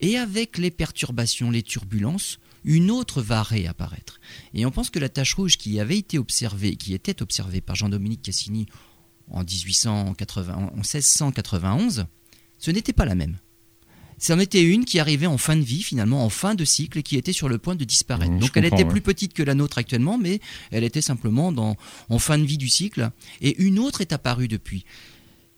[0.00, 4.20] Et avec les perturbations, les turbulences, une autre va réapparaître.
[4.52, 7.76] Et on pense que la tache rouge qui avait été observée, qui était observée par
[7.76, 8.66] Jean-Dominique Cassini
[9.30, 12.06] en, 1880, en 1691,
[12.64, 13.36] ce n'était pas la même.
[14.16, 17.02] C'en était une qui arrivait en fin de vie, finalement, en fin de cycle, et
[17.02, 18.32] qui était sur le point de disparaître.
[18.32, 21.76] Mmh, Donc elle était plus petite que la nôtre actuellement, mais elle était simplement dans,
[22.08, 23.10] en fin de vie du cycle.
[23.42, 24.86] Et une autre est apparue depuis.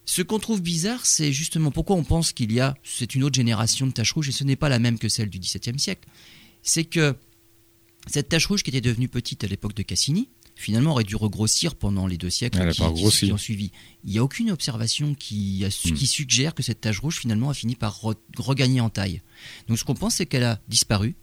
[0.05, 3.37] Ce qu'on trouve bizarre, c'est justement pourquoi on pense qu'il y a, c'est une autre
[3.37, 6.09] génération de taches rouges, et ce n'est pas la même que celle du XVIIe siècle.
[6.63, 7.15] C'est que
[8.09, 11.77] cette tache rouge qui était devenue petite à l'époque de Cassini, finalement aurait dû regrossir
[11.77, 13.71] pendant les deux siècles qui, ont suivi.
[14.05, 15.93] Il n'y a aucune observation qui, hmm.
[15.93, 18.01] qui, suggère que cette tache rouge finalement a fini par
[18.39, 19.21] regagner en taille.
[19.69, 21.15] Donc ce qu'on pense, c'est qu'elle a disparu.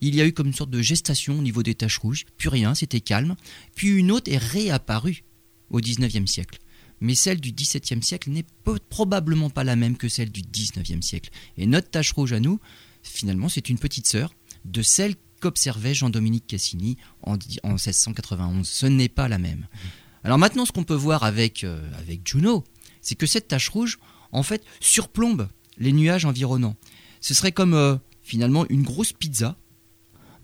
[0.00, 2.48] Il y a eu comme une sorte de gestation au niveau des taches rouges, puis
[2.48, 3.36] rien, c'était calme.
[3.76, 5.24] Puis une autre est réapparue
[5.70, 6.58] au XIXe siècle.
[7.00, 8.44] Mais celle du XVIIe siècle n'est
[8.88, 11.30] probablement pas la même que celle du XIXe siècle.
[11.56, 12.60] Et notre tache rouge à nous,
[13.02, 18.66] finalement, c'est une petite sœur de celle qu'observait Jean-Dominique Cassini en, 1691.
[18.66, 19.66] Ce n'est pas la même.
[20.24, 22.64] Alors maintenant, ce qu'on peut voir avec, euh, avec Juno,
[23.00, 23.98] c'est que cette tache rouge,
[24.30, 26.76] en fait, surplombe les nuages environnants.
[27.20, 29.56] Ce serait comme euh, finalement une grosse pizza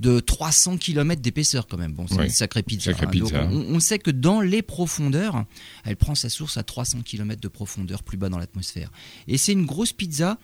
[0.00, 1.92] de 300 km d'épaisseur quand même.
[1.92, 2.92] Bon, c'est une sacrée pizza.
[2.92, 3.50] Hein.
[3.50, 5.44] on, sait que dans les profondeurs,
[5.84, 8.90] elle prend sa source à 300 km de profondeur plus bas dans l'atmosphère.
[9.26, 10.38] Et c'est une grosse pizza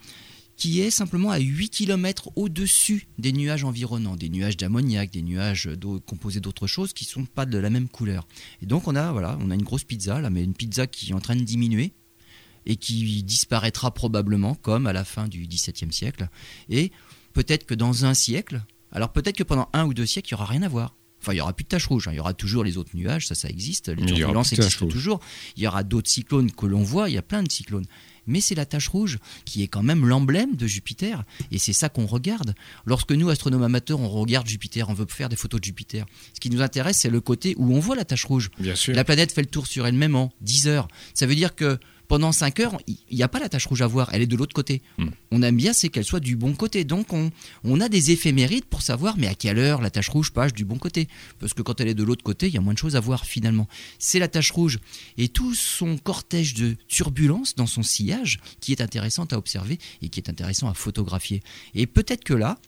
[0.56, 5.68] qui est simplement à 8 km au-dessus des nuages environnants, des nuages d'ammoniac, des nuages
[6.06, 8.26] composés d'autres choses qui ne sont pas de la même couleur.
[8.62, 11.10] Et donc on a, voilà, on a une grosse pizza, là, mais une pizza qui
[11.10, 11.92] est en train de diminuer
[12.66, 16.28] et qui disparaîtra probablement comme à la fin du XVIIe siècle.
[16.68, 16.92] Et
[17.32, 18.62] peut-être que dans un siècle,
[18.92, 20.96] alors peut-être que pendant un ou deux siècles, il n'y aura rien à voir.
[21.20, 22.12] Enfin, il n'y aura plus de taches rouges, hein.
[22.12, 25.20] il y aura toujours les autres nuages, ça, ça existe, les turbulences existent toujours.
[25.56, 27.86] Il y aura d'autres cyclones que l'on voit, il y a plein de cyclones
[28.26, 31.88] mais c'est la tache rouge qui est quand même l'emblème de Jupiter, et c'est ça
[31.88, 32.54] qu'on regarde.
[32.84, 36.40] Lorsque nous, astronomes amateurs, on regarde Jupiter, on veut faire des photos de Jupiter, ce
[36.40, 38.50] qui nous intéresse, c'est le côté où on voit la tache rouge.
[38.58, 38.94] Bien sûr.
[38.94, 40.88] La planète fait le tour sur elle-même en 10 heures.
[41.14, 43.86] Ça veut dire que pendant 5 heures, il n'y a pas la tache rouge à
[43.86, 44.82] voir, elle est de l'autre côté.
[44.98, 45.08] Hmm.
[45.30, 46.84] On aime bien, c'est qu'elle soit du bon côté.
[46.84, 47.30] Donc on,
[47.64, 50.64] on, a des éphémérides pour savoir, mais à quelle heure la tache rouge passe du
[50.64, 51.08] bon côté.
[51.38, 53.00] Parce que quand elle est de l'autre côté, il y a moins de choses à
[53.00, 53.68] voir finalement.
[53.98, 54.78] C'est la tache rouge
[55.16, 60.08] et tout son cortège de turbulences dans son sillage qui est intéressant à observer et
[60.08, 61.42] qui est intéressant à photographier.
[61.74, 62.58] Et peut-être que là,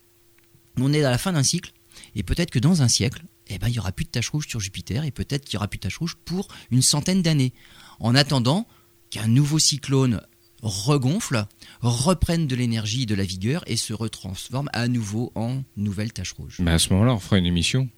[0.78, 1.72] on est à la fin d'un cycle,
[2.14, 4.46] et peut-être que dans un siècle, eh ben, il n'y aura plus de tache rouge
[4.48, 7.52] sur Jupiter, et peut-être qu'il n'y aura plus de tache rouge pour une centaine d'années.
[8.00, 8.66] En attendant,
[9.10, 10.20] qu'un nouveau cyclone
[10.62, 11.46] regonfle,
[11.80, 16.56] reprenne de l'énergie, de la vigueur et se retransforme à nouveau en nouvelle tache rouge.
[16.60, 17.88] Mais à ce moment-là, on fera une émission.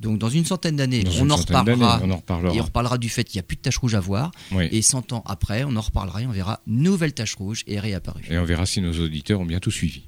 [0.00, 2.02] Donc dans une centaine d'années, on, en reparlera,
[2.54, 4.30] Et on reparlera du fait qu'il n'y a plus de tache rouge à voir.
[4.70, 8.24] Et 100 ans après, on en reparlera et on verra nouvelle tache rouge et réapparue.
[8.28, 10.02] Et on verra si nos auditeurs ont bien tout suivi.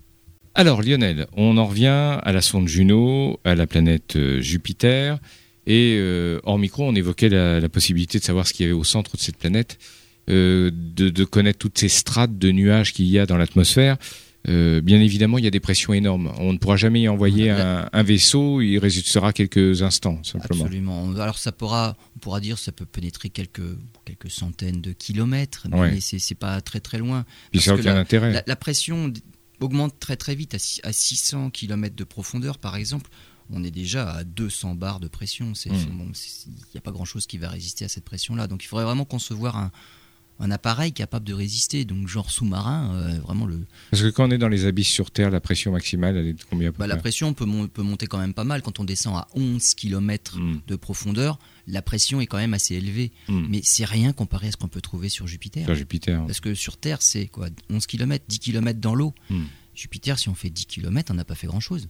[0.54, 5.18] Alors Lionel, on en revient à la sonde Juno, à la planète euh, Jupiter.
[5.66, 8.78] Et euh, hors micro, on évoquait la, la possibilité de savoir ce qu'il y avait
[8.78, 9.78] au centre de cette planète.
[10.28, 13.96] Euh, de, connaître toutes ces strates de nuages qu'il y a dans l'atmosphère.
[14.48, 16.32] Euh, bien évidemment, il y a des pressions énormes.
[16.38, 20.64] On ne pourra jamais y envoyer un, vaisseau, il résistera quelques instants, simplement.
[20.64, 21.14] Absolument.
[21.16, 26.00] Alors ça pourra, on pourra dire, ça peut pénétrer quelques, quelques centaines de kilomètres, mais
[26.00, 27.24] c'est pas très très loin.
[27.50, 28.44] Puis ça aucun intérêt.
[28.46, 29.12] La, pression
[29.60, 33.10] augmente très très vite à, 600 km de profondeur, par exemple
[33.50, 35.46] on est déjà à 200 bars de pression.
[35.46, 36.12] Hmm.
[36.44, 38.46] Il n'y a pas grand-chose qui va résister à cette pression-là.
[38.46, 39.72] Donc il faudrait vraiment concevoir un,
[40.40, 43.66] un appareil capable de résister, donc genre sous-marin, euh, vraiment le.
[43.90, 46.32] Parce que quand on est dans les abysses sur Terre, la pression maximale, elle est
[46.34, 48.62] de combien bah, La pression peut, peut, monter quand même pas mal.
[48.62, 50.60] Quand on descend à 11 km hmm.
[50.66, 53.10] de profondeur, la pression est quand même assez élevée.
[53.28, 53.46] Hmm.
[53.48, 55.64] Mais c'est rien comparé à ce qu'on peut trouver sur Jupiter.
[55.64, 56.24] Sur Jupiter.
[56.26, 59.14] Parce que sur Terre, c'est quoi 11 km, 10 km dans l'eau.
[59.30, 59.44] Hmm.
[59.74, 61.88] Jupiter, si on fait 10 km, on n'a pas fait grand-chose.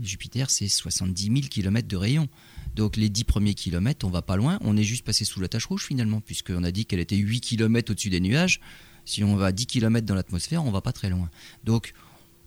[0.00, 2.28] Jupiter, c'est 70 000 km de rayon.
[2.74, 4.58] Donc les 10 premiers kilomètres, on va pas loin.
[4.62, 7.40] On est juste passé sous la tache rouge finalement, puisqu'on a dit qu'elle était 8
[7.40, 8.60] km au-dessus des nuages.
[9.04, 11.30] Si on va 10 km dans l'atmosphère, on va pas très loin.
[11.64, 11.92] Donc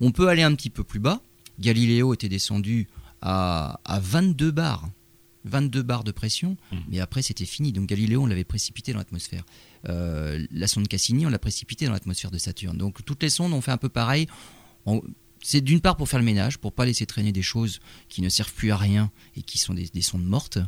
[0.02, 1.22] on peut aller un petit peu plus bas.
[1.60, 2.88] Galiléo était descendu
[3.22, 4.90] à, 22 bars.
[5.46, 6.78] 22 bars de pression, mmh.
[6.90, 7.72] mais après c'était fini.
[7.72, 9.46] Donc Galiléo, on l'avait précipité dans l'atmosphère.
[9.88, 12.78] Euh, la sonde Cassini, on l'a précipité dans l'atmosphère de Saturne.
[12.78, 14.28] Donc toutes les sondes ont fait un peu pareil
[15.48, 17.80] c'est d'une part pour faire le ménage, pour pas laisser traîner des choses
[18.10, 20.60] qui ne servent plus à rien et qui sont des, sondes mortes.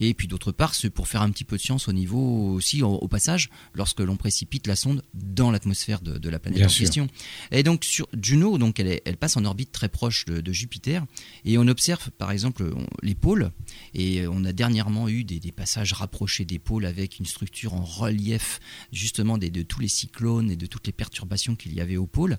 [0.00, 2.82] Et puis d'autre part, c'est pour faire un petit peu de science au niveau aussi,
[2.82, 7.08] au, passage, lorsque l'on précipite la sonde dans l'atmosphère de, la planète en question.
[7.52, 11.06] Et donc sur Juno, donc elle, elle passe en orbite très proche de, Jupiter
[11.46, 12.70] et on observe par exemple
[13.02, 13.50] les pôles.
[13.94, 18.60] Et on a dernièrement eu des, passages rapprochés des pôles avec une structure en relief
[18.92, 22.36] justement de tous les cyclones et de toutes les perturbations qu'il y avait aux pôles.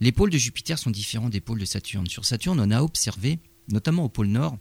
[0.00, 2.06] Les pôles de Jupiter sont différents des pôles de Saturne.
[2.06, 4.58] Sur Saturne, on a observé, notamment au pôle nord,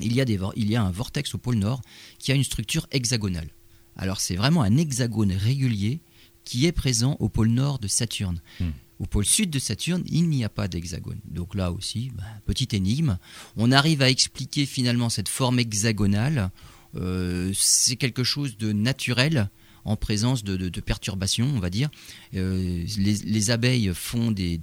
[0.00, 0.24] il y a,
[0.56, 1.82] il y a un vortex au pôle nord
[2.18, 3.50] qui a une structure hexagonale.
[3.96, 6.00] Alors c'est vraiment un hexagone régulier
[6.44, 8.40] qui est présent au pôle nord de Saturne.
[8.60, 8.70] Hmm.
[8.98, 11.20] Au pôle sud de Saturne, il n'y a pas d'hexagone.
[11.24, 13.18] Donc là aussi, bah, petite énigme.
[13.56, 16.50] On arrive à expliquer finalement cette forme hexagonale.
[16.96, 19.48] Euh, c'est quelque chose de naturel
[19.84, 21.90] en présence de, perturbations, on va dire.
[22.34, 24.58] Euh, les, abeilles font des,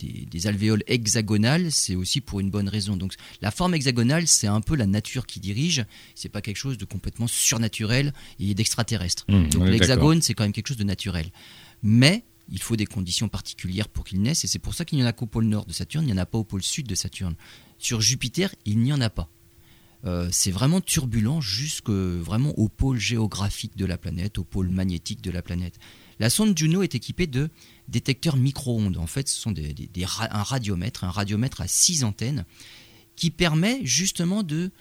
[0.45, 2.97] alvéoles hexagonales, c'est aussi pour une bonne raison.
[2.97, 6.77] Donc la forme hexagonale, c'est un peu la nature qui dirige, c'est pas quelque chose
[6.77, 9.25] de complètement surnaturel et d'extraterrestre.
[9.27, 11.29] Mmh, Donc l'hexagone, c'est quand même quelque chose de naturel.
[11.83, 15.03] Mais il faut des conditions particulières pour qu'il naisse, et c'est pour ça qu'il n'y
[15.03, 16.87] en a qu'au pôle nord de Saturne, il n'y en a pas au pôle sud
[16.87, 17.35] de Saturne.
[17.77, 19.29] Sur Jupiter, il n'y en a pas.
[20.05, 25.21] Euh, c'est vraiment turbulent jusque vraiment au pôle géographique de la planète, au pôle magnétique
[25.21, 25.79] de la planète.
[26.19, 27.49] La sonde Juno est équipée de
[27.87, 28.97] détecteurs micro-ondes.
[28.97, 29.73] En fait, ce sont des,
[30.19, 32.45] un radiomètre, un radiomètre à six antennes,
[33.15, 34.71] qui permet justement de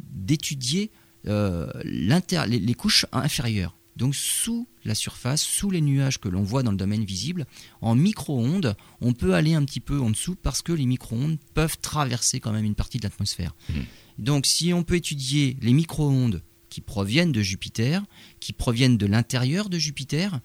[0.00, 0.90] d'étudier
[1.26, 3.76] euh, les, couches inférieures.
[3.96, 7.46] Donc sous la surface, sous les nuages que l'on voit dans le domaine visible,
[7.80, 11.78] en micro-ondes, on peut aller un petit peu en dessous parce que les micro-ondes peuvent
[11.80, 13.54] traverser quand même une partie de l'atmosphère.
[13.68, 13.80] Mmh.
[14.18, 18.02] Donc si on peut étudier les micro-ondes qui proviennent de Jupiter,
[18.40, 20.40] qui proviennent de l'intérieur de Jupiter,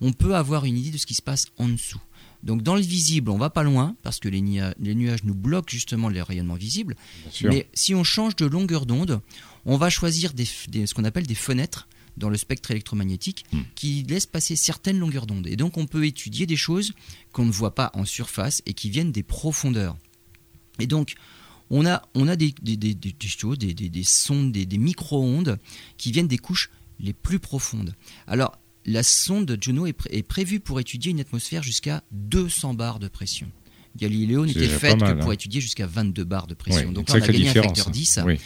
[0.00, 2.00] on peut avoir une idée de ce qui se passe en dessous.
[2.42, 6.08] Donc dans le visible, on va pas loin parce que les, nuages nous bloquent justement
[6.08, 6.96] les rayonnements visibles.
[7.44, 9.20] Mais si on change de longueur d'onde,
[9.66, 13.60] on va choisir ce qu'on appelle des fenêtres dans le spectre électromagnétique hmm.
[13.74, 15.46] qui laissent passer certaines longueurs d'onde.
[15.46, 16.92] Et donc on peut étudier des choses
[17.32, 19.96] qu'on ne voit pas en surface et qui viennent des profondeurs.
[20.78, 21.14] Et donc
[21.70, 25.58] on a, on a des, des, des, des choses, des, des, sondes, des, micro-ondes
[25.96, 27.94] qui viennent des couches les plus profondes.
[28.26, 33.50] Alors, la sonde Juno est, prévue pour étudier une atmosphère jusqu'à 200 bars de pression.
[33.96, 35.34] Galiléo n'était faite que pour hein.
[35.34, 36.92] étudier jusqu'à 22 bars de pression.
[36.92, 38.18] Donc là, on a gagné un facteur 10.
[38.18, 38.36] Hein.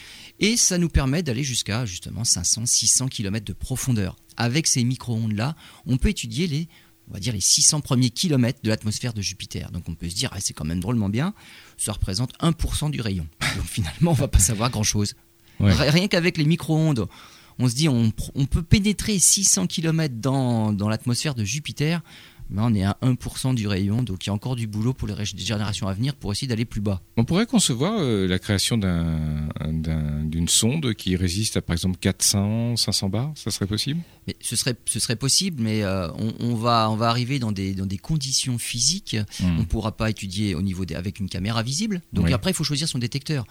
[0.41, 4.17] Et ça nous permet d'aller jusqu'à justement 500, 600 km de profondeur.
[4.37, 5.55] Avec ces micro-ondes-là,
[5.87, 6.69] on peut étudier les
[7.11, 9.71] on va dire les 600 premiers kilomètres de l'atmosphère de Jupiter.
[9.71, 11.35] Donc on peut se dire, ah, c'est quand même drôlement bien,
[11.77, 13.27] ça représente 1% du rayon.
[13.57, 15.15] Donc finalement, on va pas savoir grand-chose.
[15.61, 17.07] Rien qu'avec les micro-ondes,
[17.59, 22.03] on se dit, on, on, peut pénétrer 600 km dans, dans l'atmosphère de Jupiter
[22.57, 25.15] on est à 1% du rayon, donc il y a encore du boulot pour les
[25.25, 27.01] générations à venir pour essayer d'aller plus bas.
[27.17, 33.09] On pourrait concevoir euh, la création d'une sonde qui résiste à par exemple 400, 500
[33.09, 34.01] bars, ça serait possible?
[34.27, 36.09] Mais ce, serait, ce serait possible, mais euh,
[36.41, 39.17] on, va, on va arriver dans des, dans des conditions physiques.
[39.41, 39.57] Hmm.
[39.57, 42.01] On ne pourra pas étudier au niveau des, avec une caméra visible.
[42.13, 43.47] Donc après, il faut choisir son détecteur.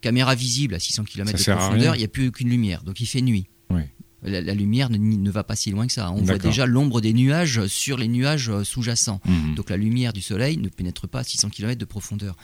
[0.00, 3.06] Caméra visible à 600 km de profondeur, il n'y a plus aucune lumière, donc il
[3.06, 3.46] fait nuit.
[3.68, 3.82] Oui
[4.22, 6.10] la, lumière ne, va pas si loin que ça.
[6.12, 9.20] On voit déjà l'ombre des nuages sur les nuages euh, sous-jacents.
[9.24, 9.54] Mhm.
[9.54, 12.36] Donc la lumière du soleil ne pénètre pas à 600 km de profondeur.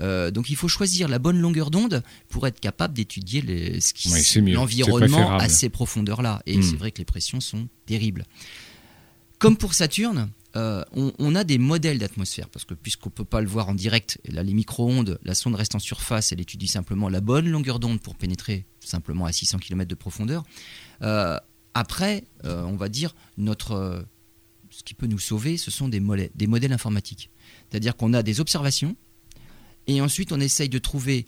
[0.00, 3.42] Euh, donc il faut choisir la bonne longueur d'onde pour être capable d'étudier
[4.46, 6.42] l'environnement à ces profondeurs-là.
[6.46, 6.62] Et mhm.
[6.62, 8.24] c'est vrai que les pressions sont terribles.
[9.38, 13.40] Comme pour Saturne, euh, on, a des modèles d'atmosphère, parce que puisqu'on ne peut pas
[13.40, 17.08] le voir en direct, là, les micro-ondes, la sonde reste en surface, elle étudie simplement
[17.08, 20.44] la bonne longueur d'onde pour pénétrer simplement à 600 km de profondeur.
[21.04, 21.38] Euh,
[21.74, 24.06] après, euh, on va dire, notre,
[24.70, 27.30] ce qui peut nous sauver, ce sont des, modèles informatiques.
[27.70, 28.96] C'est-à-dire qu'on a des observations,
[29.86, 31.26] et ensuite on essaye de trouver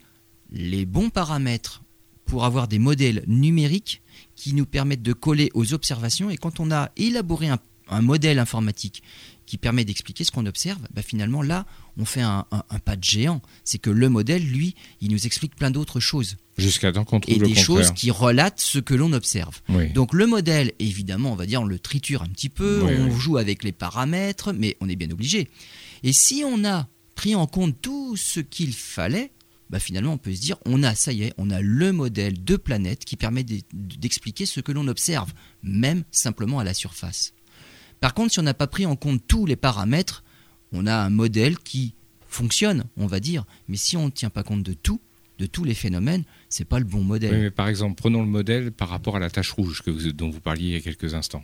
[0.51, 1.83] les bons paramètres
[2.25, 4.01] pour avoir des modèles numériques
[4.35, 6.29] qui nous permettent de coller aux observations.
[6.29, 9.03] Et quand on a élaboré un modèle informatique
[9.47, 11.65] qui permet d'expliquer ce qu'on observe, bah finalement là,
[11.97, 12.45] on fait un,
[12.85, 13.41] pas de géant.
[13.63, 16.35] C'est que le modèle, lui, il nous explique plein d'autres choses.
[16.57, 19.61] Jusqu'à temps qu'on trouve Et des choses qui relatent ce que l'on observe.
[19.95, 23.37] Donc le modèle, évidemment, on va dire, on le triture un petit peu, on joue
[23.37, 25.49] avec les paramètres, mais on est bien obligé.
[26.03, 29.31] Et si on a pris en compte tout ce qu'il fallait,
[29.69, 32.41] bah finalement on peut se dire on a ça y est, on a le modèle
[32.41, 35.33] de planète qui permet d'expliquer ce que l'on observe,
[35.63, 37.33] même simplement à la surface.
[37.99, 40.23] Par contre, si on n'a pas pris en compte tous les paramètres,
[40.71, 41.93] on a un modèle qui
[42.27, 43.45] fonctionne, on va dire.
[43.67, 45.01] Mais si on ne tient pas compte de tout,
[45.39, 47.51] de tous les phénomènes, c'est pas le bon modèle.
[47.51, 49.83] par exemple, prenons le modèle par rapport à la tache rouge
[50.13, 51.43] dont vous parliez il y a quelques instants.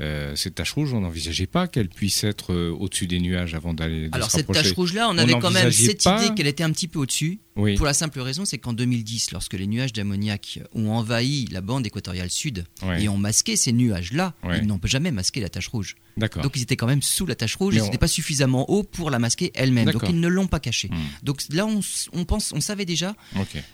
[0.00, 3.74] Euh, cette tache rouge, on n'envisageait pas qu'elle puisse être euh, au-dessus des nuages avant
[3.74, 4.08] d'aller.
[4.12, 7.00] Alors cette tache rouge-là, on, avait quand même cette idée qu'elle était un petit peu
[7.00, 7.40] au-dessus.
[7.76, 11.84] Pour la simple raison, c'est qu'en 2010, lorsque les nuages d'ammoniac ont envahi la bande
[11.86, 12.64] équatoriale sud
[12.98, 15.96] et ont masqué ces nuages-là, ils n'ont jamais masqué la tache rouge.
[16.16, 17.74] Donc ils étaient quand même sous la tache rouge.
[17.74, 19.90] ils n'étaient pas suffisamment haut pour la masquer elle-même.
[19.90, 20.88] Donc ils ne l'ont pas cachée.
[20.88, 21.24] Hmm.
[21.24, 21.66] Donc là,
[22.12, 23.16] on, pense, on savait déjà.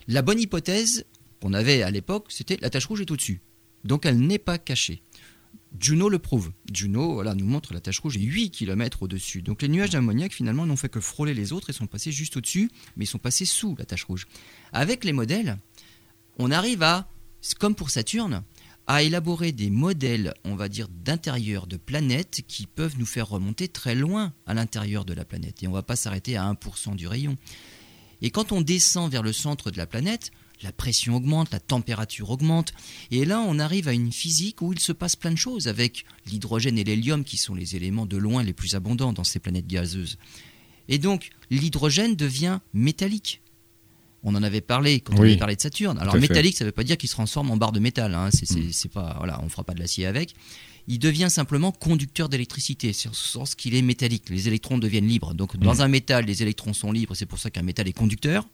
[0.09, 1.05] La bonne hypothèse
[1.43, 3.43] qu'on avait à l'époque, c'était la tache rouge est au-dessus.
[3.85, 5.03] Donc elle n'est pas cachée.
[5.79, 6.53] Juno le prouve.
[6.73, 9.43] Juno nous montre la tache rouge est 8 km au-dessus.
[9.43, 12.37] Donc les nuages d'ammoniac finalement n'ont fait que frôler les autres et sont passés juste
[12.37, 14.27] au-dessus, mais ils sont passés sous la tache rouge.
[14.73, 15.59] Avec les modèles,
[16.39, 17.09] on arrive à,
[17.59, 18.43] comme pour Saturne,
[18.87, 23.69] à élaborer des modèles, on va dire, d'intérieur de planètes qui peuvent nous faire remonter
[23.69, 25.63] très loin à l'intérieur de la planète.
[25.63, 27.37] Et on ne va pas s'arrêter à 1% du rayon.
[28.21, 30.31] Et quand on descend vers le centre de la planète,
[30.65, 32.73] la pression augmente, la température augmente,
[33.11, 36.05] et là on arrive à une physique où il se passe plein de choses avec
[36.27, 39.67] l'hydrogène et l'hélium qui sont les éléments de loin les plus abondants dans ces planètes
[39.67, 40.19] gazeuses.
[40.89, 43.41] Et donc l'hydrogène devient métallique.
[44.27, 45.99] On en avait parlé quand on avait parlé de Saturne.
[45.99, 48.15] Alors métallique, ça ne veut pas dire qu'il se transforme en barre de métal.
[48.15, 48.31] Hein.
[48.33, 48.89] C'est, mm.
[48.89, 50.35] pas, voilà, on ne fera pas de l'acier avec.
[50.89, 54.31] Il devient simplement conducteur d'électricité, sur ce sens qu'il est métallique.
[54.31, 55.35] Les électrons deviennent libres.
[55.35, 55.81] Donc dans mm.
[55.83, 57.15] un métal, les électrons sont libres.
[57.15, 58.49] C'est pour ça qu'un métal est conducteur.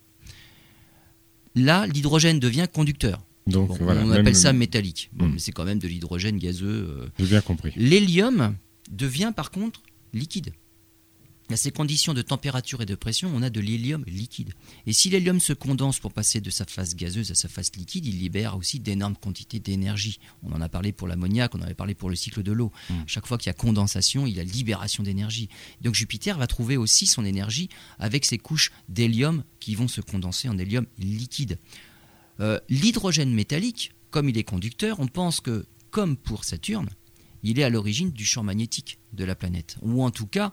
[1.55, 3.21] Là, l'hydrogène devient conducteur.
[3.47, 5.11] Donc, on appelle ça métallique.
[5.15, 5.27] Mm.
[5.33, 6.89] mais c'est quand même de l'hydrogène gazeux.
[6.89, 7.09] Euh.
[7.19, 7.73] J'ai bien compris.
[7.77, 8.57] L'hélium
[8.91, 9.83] devient par contre
[10.13, 10.53] liquide.
[11.51, 14.53] À ces conditions de température et de pression, on a de l'hélium liquide.
[14.87, 18.07] Et si l'hélium se condense pour passer de sa phase gazeuse à sa phase liquide,
[18.07, 20.21] il libère aussi d'énormes quantités d'énergie.
[20.45, 22.71] On en a parlé pour l'ammoniac, on en avait parlé pour le cycle de l'eau.
[22.89, 22.95] Mm.
[23.07, 25.49] Chaque fois qu'il y a condensation, il y a libération d'énergie.
[25.81, 30.49] Donc Jupiter va trouver aussi son énergie avec ces couches d'hélium qui vont se condenser
[30.49, 31.59] en hélium liquide.
[32.39, 36.91] Euh, l'hydrogène métallique, comme il est conducteur, on pense que, comme pour Saturne,
[37.43, 39.77] il est à l'origine du champ magnétique de la planète.
[39.83, 40.53] Ou en tout cas,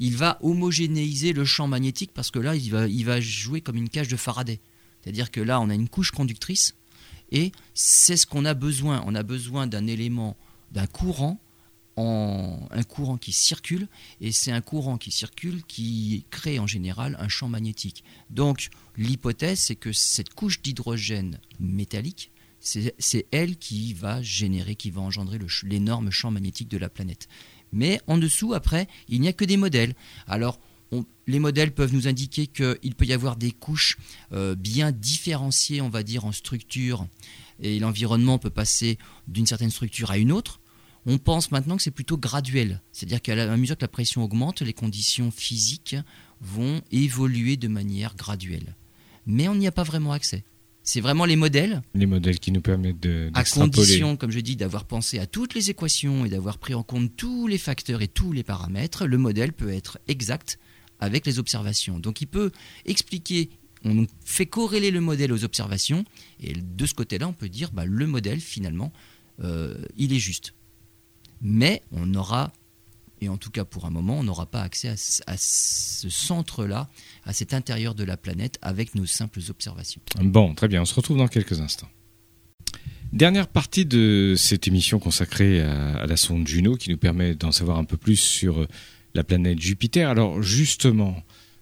[0.00, 4.08] il va homogénéiser le champ magnétique parce que là, il va, jouer comme une cage
[4.08, 4.58] de Faraday.
[5.00, 6.74] C'est-à-dire que là, on a une couche conductrice
[7.30, 9.04] et c'est ce qu'on a besoin.
[9.06, 10.36] On a besoin d'un élément,
[10.72, 11.38] d'un courant,
[11.98, 13.88] un courant qui circule
[14.22, 18.02] et c'est un courant qui circule qui crée en général un champ magnétique.
[18.30, 25.02] Donc l'hypothèse, c'est que cette couche d'hydrogène métallique, c'est elle qui va générer, qui va
[25.02, 27.28] engendrer l'énorme champ magnétique de la planète.
[27.72, 29.94] Mais en dessous, après, il n'y a que des modèles.
[30.26, 30.58] Alors,
[31.26, 33.98] les modèles peuvent nous indiquer qu'il peut y avoir des couches
[34.32, 37.06] euh, bien différenciées, on va dire, en structure,
[37.60, 40.60] et l'environnement peut passer d'une certaine structure à une autre.
[41.06, 44.72] On pense maintenant que c'est plutôt graduel, c'est-à-dire qu'à mesure que la pression augmente, les
[44.72, 45.96] conditions physiques
[46.40, 48.76] vont évoluer de manière graduelle.
[49.26, 50.44] Mais on n'y a pas vraiment accès.
[50.92, 51.82] C'est vraiment les modèles.
[51.94, 53.30] Les modèles qui nous permettent de.
[53.34, 56.82] À condition, comme je dis, d'avoir pensé à toutes les équations et d'avoir pris en
[56.82, 60.58] compte tous les facteurs et tous les paramètres, le modèle peut être exact
[60.98, 62.00] avec les observations.
[62.00, 62.50] Donc il peut
[62.86, 63.50] expliquer,
[63.84, 66.04] on fait corréler le modèle aux observations,
[66.40, 68.92] et de ce côté-là, on peut dire, bah, le modèle, finalement,
[69.44, 70.54] euh, il est juste.
[71.40, 72.52] Mais on aura
[73.20, 76.88] et en tout cas pour un moment, on n'aura pas accès à, ce centre-là,
[77.24, 80.00] à cet intérieur de la planète avec nos simples observations.
[80.20, 81.88] Bon, très bien, on se retrouve dans quelques instants.
[83.12, 87.78] Dernière partie de cette émission consacrée à, la sonde Juno qui nous permet d'en savoir
[87.78, 88.66] un peu plus sur
[89.14, 90.08] la planète Jupiter.
[90.08, 91.16] Alors justement,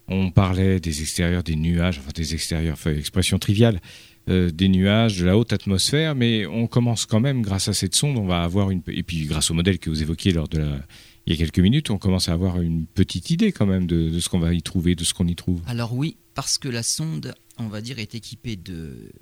[0.09, 3.81] on parlait des extérieurs, des nuages, enfin des extérieurs, expression triviale,
[4.29, 7.95] euh, des nuages, de la haute atmosphère, mais on commence quand même, grâce à cette
[7.95, 8.83] sonde, on va avoir une...
[8.89, 10.81] Et puis grâce au modèle que vous évoquiez lors de la
[11.29, 14.19] il y a quelques minutes, on commence à avoir une petite idée quand même de,
[14.19, 15.61] ce qu'on va y trouver, de ce qu'on y trouve.
[15.67, 19.13] Alors oui, parce que la sonde, on va dire, est équipée de,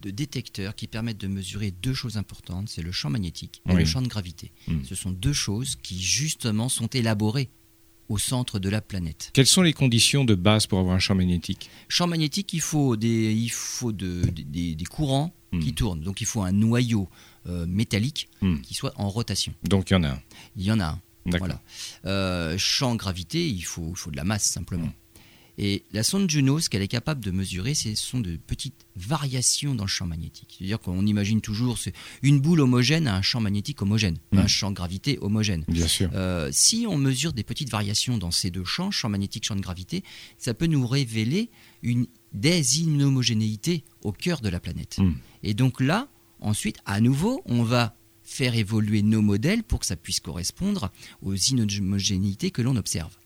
[0.00, 4.00] détecteurs qui permettent de mesurer deux choses importantes, c'est le champ magnétique et le champ
[4.00, 4.52] de gravité.
[4.68, 4.84] Hmm.
[4.84, 7.50] Ce sont deux choses qui justement sont élaborées
[8.08, 9.30] au centre de la planète.
[9.34, 11.68] Quelles sont les conditions de base pour avoir un champ magnétique?
[11.88, 15.60] Champ magnétique, il faut des, il faut des, courants hmm.
[15.60, 16.00] qui tournent.
[16.00, 17.10] Donc il faut un noyau
[17.48, 18.62] euh, métallique hmm.
[18.62, 19.52] qui soit en rotation.
[19.64, 20.22] Donc il y en a un.
[20.56, 21.00] Il y en a un.
[21.26, 21.60] Voilà.
[22.04, 24.92] Euh, champ gravité, il faut, il faut de la masse simplement.
[25.56, 29.74] Et la sonde Juno, ce qu'elle est capable de mesurer, ce sont de petites variations
[29.74, 30.56] dans le champ magnétique.
[30.58, 31.78] C'est-à-dire qu'on imagine toujours
[32.22, 34.38] une boule homogène à un champ magnétique homogène, mm.
[34.38, 35.64] un champ gravité homogène.
[35.68, 36.10] Bien sûr.
[36.14, 39.60] Euh, si on mesure des petites variations dans ces deux champs, champ magnétique, champ de
[39.60, 40.02] gravité,
[40.38, 41.50] ça peut nous révéler
[41.82, 44.98] une des inhomogénéité au cœur de la planète.
[44.98, 45.12] Mm.
[45.44, 46.08] Et donc là,
[46.40, 50.90] ensuite, à nouveau, on va faire évoluer nos modèles pour que ça puisse correspondre
[51.22, 53.16] aux inhomogénéités que l'on observe.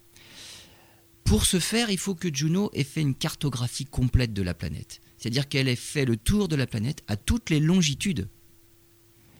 [1.24, 5.00] Pour ce faire, il faut que Juno ait fait une cartographie complète de la planète.
[5.18, 8.28] C'est-à-dire qu'elle ait fait le tour de la planète à toutes les longitudes.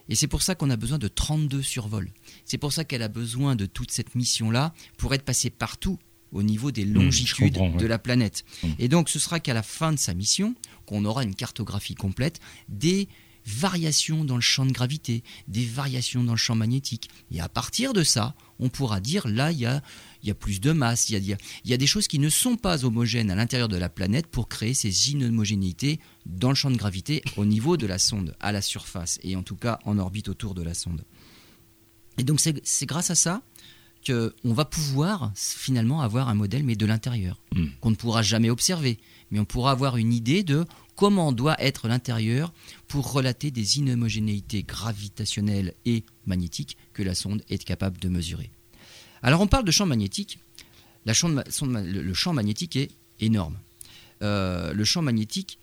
[0.09, 2.11] Et c'est pour ça qu'on a besoin de 32 survols.
[2.45, 5.99] C'est pour ça qu'elle a besoin de toute cette mission-là pour être passée partout
[6.33, 8.45] au niveau des mmh, longitudes de la planète.
[8.63, 8.69] Mmh.
[8.79, 10.55] Et donc ce sera qu'à la fin de sa mission
[10.87, 13.09] qu'on aura une cartographie complète des
[13.49, 17.09] variations dans le champ de gravité, des variations dans le champ magnétique.
[17.31, 19.83] Et à partir de ça, on pourra dire là, il y a,
[20.23, 22.57] y a, plus de masse, il y a, y a, des choses qui ne sont
[22.57, 26.77] pas homogènes à l'intérieur de la planète pour créer ces inhomogénéités dans le champ de
[26.77, 30.29] gravité au niveau de la sonde, à la surface, et en tout cas en orbite
[30.29, 31.05] autour de la sonde.
[32.19, 33.43] Et donc c'est grâce à ça
[34.07, 37.67] qu'on va pouvoir finalement avoir un modèle, mais de l'intérieur, hmm.
[37.81, 38.99] qu'on ne pourra jamais observer.
[39.31, 40.65] Mais on pourra avoir une idée de
[40.99, 42.53] comment doit être l'intérieur
[42.89, 48.51] pour relater des inhomogénéités gravitationnelles et magnétiques que la sonde est capable de mesurer.
[49.23, 50.41] Alors on parle de champ magnétique.
[51.07, 51.13] le
[52.15, 52.91] champ magnétique est
[53.21, 53.57] énorme.
[54.23, 55.61] Euh, le champ magnétique,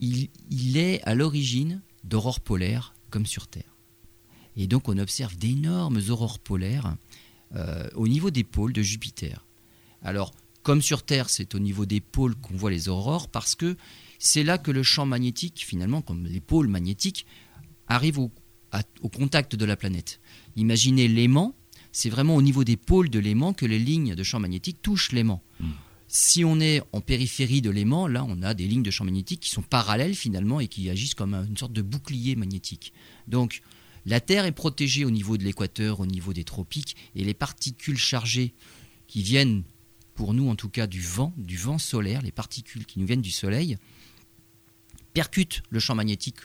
[0.00, 3.76] il est à l'origine d'aurores polaires comme sur Terre.
[4.56, 6.96] Et donc on observe d'énormes aurores polaires
[7.56, 9.44] euh, au niveau des pôles de Jupiter.
[10.02, 10.32] Alors,
[10.62, 13.76] comme sur Terre, c'est au niveau des pôles qu'on voit les aurores, parce que
[14.20, 17.24] c'est là que le champ magnétique, finalement, comme les pôles magnétiques,
[17.88, 18.30] arrive au,
[19.08, 20.20] contact de la planète.
[20.56, 21.56] Imaginez l'aimant,
[21.90, 25.12] c'est vraiment au niveau des pôles de l'aimant que les lignes de champ magnétique touchent
[25.12, 25.42] l'aimant.
[25.58, 25.70] Hmm.
[26.06, 29.40] Si on est en périphérie de l'aimant, là, on a des lignes de champ magnétique
[29.40, 32.92] qui sont parallèles finalement et qui agissent comme une sorte de bouclier magnétique.
[33.26, 33.62] Donc,
[34.04, 37.98] la Terre est protégée au niveau de l'équateur, au niveau des tropiques, et les particules
[37.98, 38.52] chargées
[39.06, 39.62] qui viennent,
[40.14, 43.22] pour nous en tout cas, du vent, du vent solaire, les particules qui nous viennent
[43.22, 43.78] du Soleil,
[45.12, 46.36] percutent le champ magnétique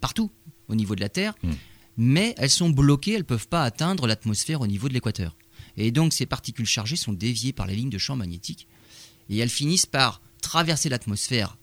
[0.00, 0.30] partout
[0.68, 1.52] au niveau de la Terre, hmm.
[1.96, 5.36] mais elles sont bloquées, elles ne peuvent pas atteindre l'atmosphère au niveau de l'équateur.
[5.76, 8.66] Et donc ces particules chargées sont déviées par les lignes de champ magnétique,
[9.28, 11.56] et elles finissent par traverser l'atmosphère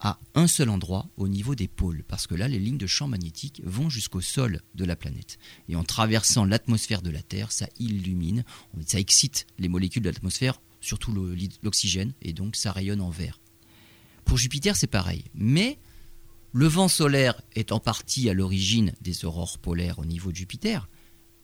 [0.00, 3.08] à un seul endroit au niveau des pôles, parce que là, les lignes de champ
[3.08, 5.38] magnétique vont jusqu'au sol de la planète.
[5.68, 8.44] Et en traversant l'atmosphère de la Terre, ça illumine,
[8.86, 11.14] ça excite les molécules de l'atmosphère, surtout
[11.62, 13.40] l'oxygène, et donc ça rayonne en vert.
[14.26, 15.24] Pour Jupiter, c'est pareil.
[15.34, 15.78] Mais
[16.52, 20.88] le vent solaire est en partie à l'origine des aurores polaires au niveau de Jupiter,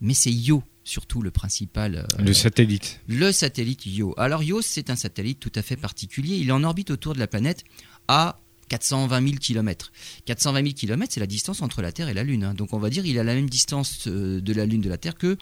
[0.00, 1.94] mais c'est Io surtout le principal.
[1.96, 3.00] Euh, le satellite.
[3.06, 4.14] Le satellite Io.
[4.18, 6.36] Alors Io, c'est un satellite tout à fait particulier.
[6.36, 7.64] Il est en orbite autour de la planète
[8.08, 9.92] à 420 000 km.
[10.24, 12.44] 420 000 km, c'est la distance entre la Terre et la Lune.
[12.44, 12.54] Hein.
[12.54, 14.98] Donc on va dire il a la même distance euh, de la Lune de la
[14.98, 15.36] Terre que,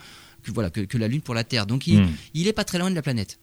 [0.47, 1.66] voilà, que, la Lune pour la Terre.
[1.66, 2.01] Donc il
[2.34, 2.53] n'est hmm.
[2.53, 3.38] pas très loin de la planète.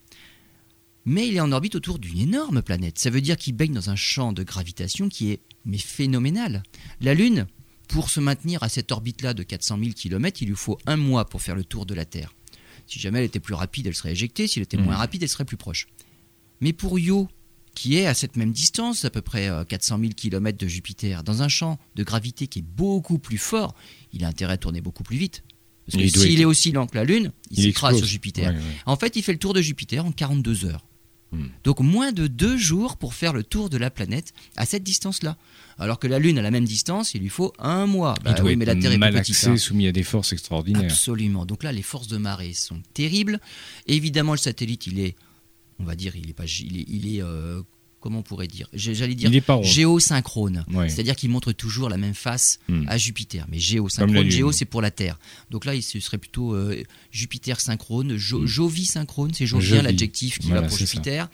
[1.10, 3.00] Mais il est en orbite autour d'une énorme planète.
[3.00, 6.64] Ça veut dire qu'il baigne dans un champ de gravitation qui est mais phénoménal.
[7.00, 7.48] La Lune,
[7.88, 11.24] pour se maintenir à cette orbite-là de 400 000 km, il lui faut un mois
[11.24, 12.36] pour faire le tour de la Terre.
[12.88, 14.48] Si jamais elle était plus rapide, elle serait éjectée.
[14.48, 15.88] Si elle était moins rapide, elle serait plus proche.
[16.60, 17.30] Mais pour Io,
[17.74, 21.42] qui est à cette même distance, à peu près 400 000 km de Jupiter, dans
[21.42, 23.76] un champ de gravité qui est beaucoup plus fort,
[24.12, 25.46] il a intérêt à tourner beaucoup plus vite.
[25.86, 28.54] Parce que s'il est aussi lent que la Lune, il, s'écrase sur Jupiter.
[28.86, 30.84] En fait, il fait le tour de Jupiter en 42 heures.
[31.32, 31.48] Hmm.
[31.64, 35.38] Donc moins de deux jours pour faire le tour de la planète à cette distance-là.
[35.78, 38.16] Alors que la Lune, à la même distance, il lui faut un mois.
[38.24, 39.58] Bah, il doit mais la Terre est mal hein.
[39.58, 40.84] soumis à des forces extraordinaires.
[40.84, 41.46] Absolument.
[41.46, 43.40] Donc là, les forces de marée sont terribles.
[43.88, 45.16] Évidemment, le satellite, il est
[45.80, 47.62] on va dire, il est pas, il est, euh,
[48.08, 49.30] comment on pourrait dire J'allais dire
[49.62, 50.64] géosynchrone.
[50.88, 52.86] C'est-à-dire qu'il montre toujours la même face hmm.
[52.88, 53.46] à Jupiter.
[53.52, 55.20] Mais géosynchrone, géo c'est pour la Terre.
[55.50, 56.82] Donc là, ce serait plutôt euh,
[57.12, 58.46] Jupiter synchrone, jo, hmm.
[58.46, 61.28] Jovi synchrone, c'est jovien l'adjectif qui va pour Jupiter.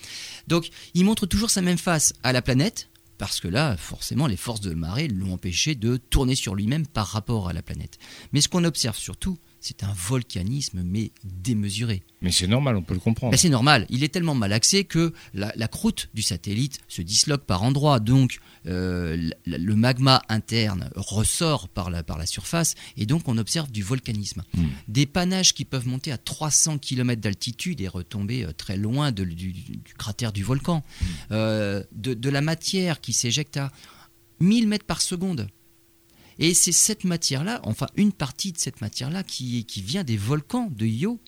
[0.48, 2.90] Donc il montre toujours sa même face à la planète.
[3.20, 7.06] Parce que là, forcément, les forces de marée l'ont empêché de tourner sur lui-même par
[7.06, 8.00] rapport à la planète.
[8.34, 12.04] Mais ce qu'on observe surtout, c'est un volcanisme, mais démesuré.
[12.22, 13.32] Mais c'est normal, on peut le comprendre.
[13.32, 13.86] Ben, c'est normal.
[13.90, 18.02] Il est tellement malaxé que la, croûte du satellite se disloque par endroits.
[18.02, 23.72] Donc, euh, le magma interne ressort par la, par la surface et donc on observe
[23.72, 24.44] du volcanisme.
[24.54, 24.68] Hmm.
[24.90, 29.54] Des panaches qui peuvent monter à 300 km d'altitude et retomber euh, très loin du,
[29.98, 30.84] cratère du volcan.
[31.02, 31.06] Hmm.
[31.32, 33.72] Euh, de, de la matière qui s'éjecte à
[34.42, 35.48] 1000 mètres par seconde.
[36.44, 40.70] Et c'est cette matière-là, enfin une partie de cette matière-là qui, qui vient des volcans
[40.70, 41.22] de Io,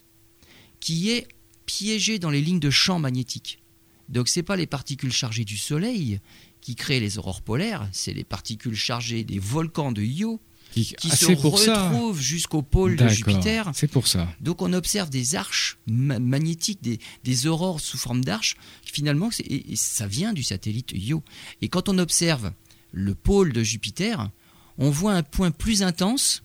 [0.78, 1.26] qui est
[1.64, 3.62] piégée dans les lignes de champ magnétique.
[4.10, 6.20] Donc ce n'est pas les particules chargées du Soleil
[6.60, 10.38] qui créent les aurores polaires, c'est les particules chargées des volcans de Io
[10.72, 13.70] qui, ah, se retrouvent jusqu'au pôle de Jupiter.
[13.72, 14.28] C'est pour ça.
[14.42, 16.82] Donc on observe des arches magnétiques,
[17.24, 18.56] des, aurores sous forme d'arches.
[18.84, 19.30] Finalement,
[19.76, 21.22] ça vient du satellite Io.
[21.62, 22.52] Et quand on observe
[22.92, 24.30] le pôle de Jupiter,
[24.78, 26.42] on voit un point plus intense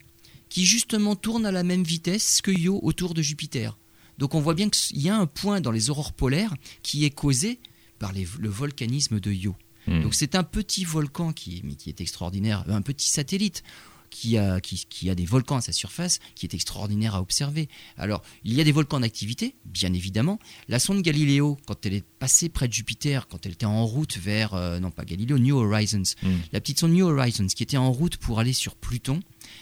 [0.50, 3.78] qui justement tourne à la même vitesse que Io autour de Jupiter.
[4.18, 6.54] Donc on voit bien qu'il y a un point dans les aurores polaires
[6.84, 7.60] qui est causé
[8.00, 9.56] par le volcanisme de Io.
[9.88, 10.02] Hmm.
[10.02, 13.64] Donc c'est un petit volcan qui, qui est extraordinaire, un petit satellite
[14.12, 17.70] qui a, qui, a des volcans à sa surface, qui est extraordinaire à observer.
[17.98, 20.38] Alors, il y a des volcans d'activité, bien évidemment.
[20.68, 24.18] La sonde Galileo, quand elle est passée près de Jupiter, quand elle était en route
[24.18, 26.30] vers, euh, non pas Galileo, New Horizons, hmm.
[26.52, 29.22] la petite sonde New Horizons, qui était en route pour aller sur Pluton,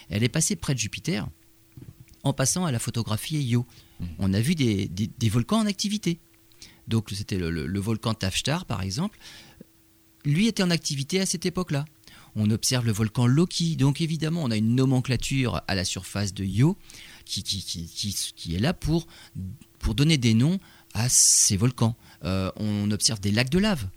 [0.10, 1.30] elle est passée près de Jupiter
[2.24, 3.68] en passant à la photographie Io.
[4.00, 4.06] Hmm.
[4.18, 4.90] On a vu des,
[5.30, 6.20] volcans en activité.
[6.88, 9.20] Donc, c'était le, le volcan Tafstar, par exemple.
[10.26, 11.86] Lui était en activité à cette époque-là
[12.40, 13.76] on observe le volcan Loki.
[13.76, 16.78] Donc évidemment, on a une nomenclature à la surface de Io
[17.26, 19.08] qui, qui, est là pour,
[19.78, 20.60] pour donner des noms
[20.94, 21.96] à ces volcans.
[22.24, 23.88] Euh, on observe des lacs de lave.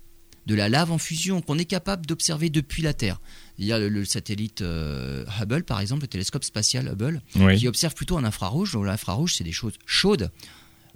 [0.45, 3.19] de la lave en fusion qu'on est capable d'observer depuis la Terre.
[3.57, 7.21] Il y a le, satellite euh, Hubble, par exemple, le télescope spatial Hubble,
[7.57, 8.75] qui observe plutôt en infrarouge.
[8.75, 10.31] L'infrarouge, c'est des choses chaudes.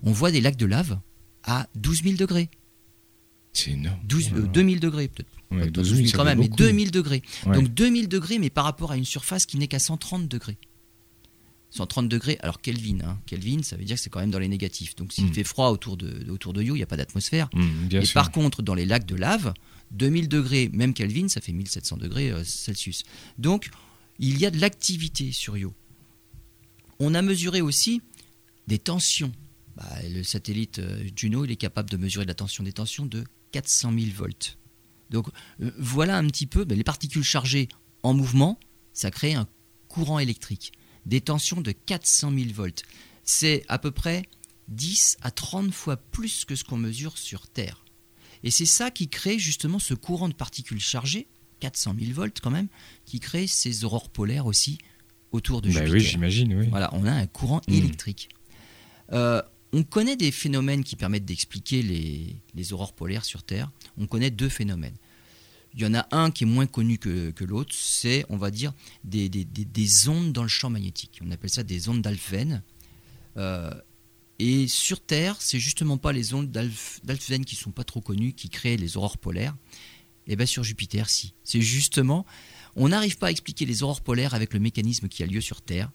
[0.03, 0.99] On voit des lacs de lave
[1.43, 2.49] à 12 000 degrés.
[3.53, 3.99] C'est énorme.
[4.03, 5.36] 12, 2000 euh, degrés, peut-être.
[5.51, 7.21] Ouais, 12 000, quand même, mais 2000 degrés.
[7.45, 10.57] Donc 2000 degrés, mais par rapport à une surface qui n'est qu'à 130 degrés.
[11.69, 13.19] 130 degrés, alors Kelvin, hein.
[13.25, 14.95] Kelvin, ça veut dire que c'est quand même dans les négatifs.
[14.95, 15.33] Donc s'il hmm.
[15.33, 17.49] fait froid autour de, autour de You, il n'y a pas d'atmosphère.
[17.53, 19.53] Hmm, et par contre, dans les lacs de lave,
[19.91, 23.03] 2000 degrés, même Kelvin, ça fait 1700 degrés euh, Celsius.
[23.37, 23.69] Donc
[24.19, 25.73] il y a de l'activité sur Io.
[26.99, 28.01] On a mesuré aussi
[28.67, 29.31] des tensions.
[29.75, 33.23] Bah, le satellite euh, Juno, il est capable de mesurer la tension des tensions de
[33.51, 34.57] 400 000 volts.
[35.09, 35.27] Donc
[35.61, 37.67] euh, voilà un petit peu ben, les particules chargées
[38.03, 38.59] en mouvement,
[38.93, 39.47] ça crée un
[39.87, 40.71] courant électrique
[41.05, 42.83] des tensions de 400 000 volts.
[43.23, 44.23] C'est à peu près
[44.67, 47.85] 10 à 30 fois plus que ce qu'on mesure sur Terre.
[48.43, 51.27] Et c'est ça qui crée justement ce courant de particules chargées,
[51.61, 52.67] 400 000 volts quand même,
[53.05, 54.77] qui crée ces aurores polaires aussi
[55.31, 55.93] autour de bah Jupiter.
[55.93, 56.67] Oui, j'imagine, oui.
[56.69, 57.73] Voilà, on a un courant hmm.
[57.73, 58.29] électrique.
[59.13, 59.41] Euh,
[59.73, 63.71] on connaît des phénomènes qui permettent d'expliquer les, les, aurores polaires sur Terre.
[63.97, 64.95] On connaît deux phénomènes.
[65.73, 68.73] Il y en a un qui est moins connu que, l'autre, c'est, on va dire,
[69.03, 71.19] des, ondes dans le champ magnétique.
[71.23, 72.63] On appelle ça des ondes d'Alfven.
[73.37, 73.71] Euh,
[74.39, 78.49] et sur Terre, c'est justement pas les ondes d'Alfven qui sont pas trop connues, qui
[78.49, 79.55] créent les aurores polaires.
[80.27, 81.33] Et eh bien sur Jupiter, si.
[81.43, 82.25] C'est justement,
[82.75, 85.61] on n'arrive pas à expliquer les aurores polaires avec le mécanisme qui a lieu sur
[85.61, 85.91] Terre.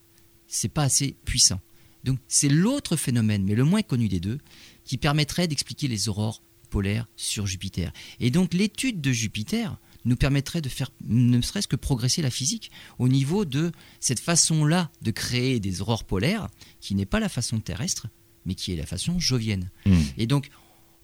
[0.46, 1.60] C'est pas assez puissant.
[2.04, 4.38] Donc c'est l'autre phénomène, mais le moins connu des deux,
[4.84, 6.42] qui permettrait d'expliquer les aurores
[6.72, 7.92] polaire sur Jupiter.
[8.18, 12.70] Et donc l'étude de Jupiter nous permettrait de faire ne serait-ce que progresser la physique
[12.98, 13.70] au niveau de
[14.00, 16.48] cette façon-là de créer des aurores polaires,
[16.80, 18.08] qui n'est pas la façon terrestre,
[18.46, 19.70] mais qui est la façon jovienne.
[19.86, 20.00] Hmm.
[20.18, 20.48] Et donc,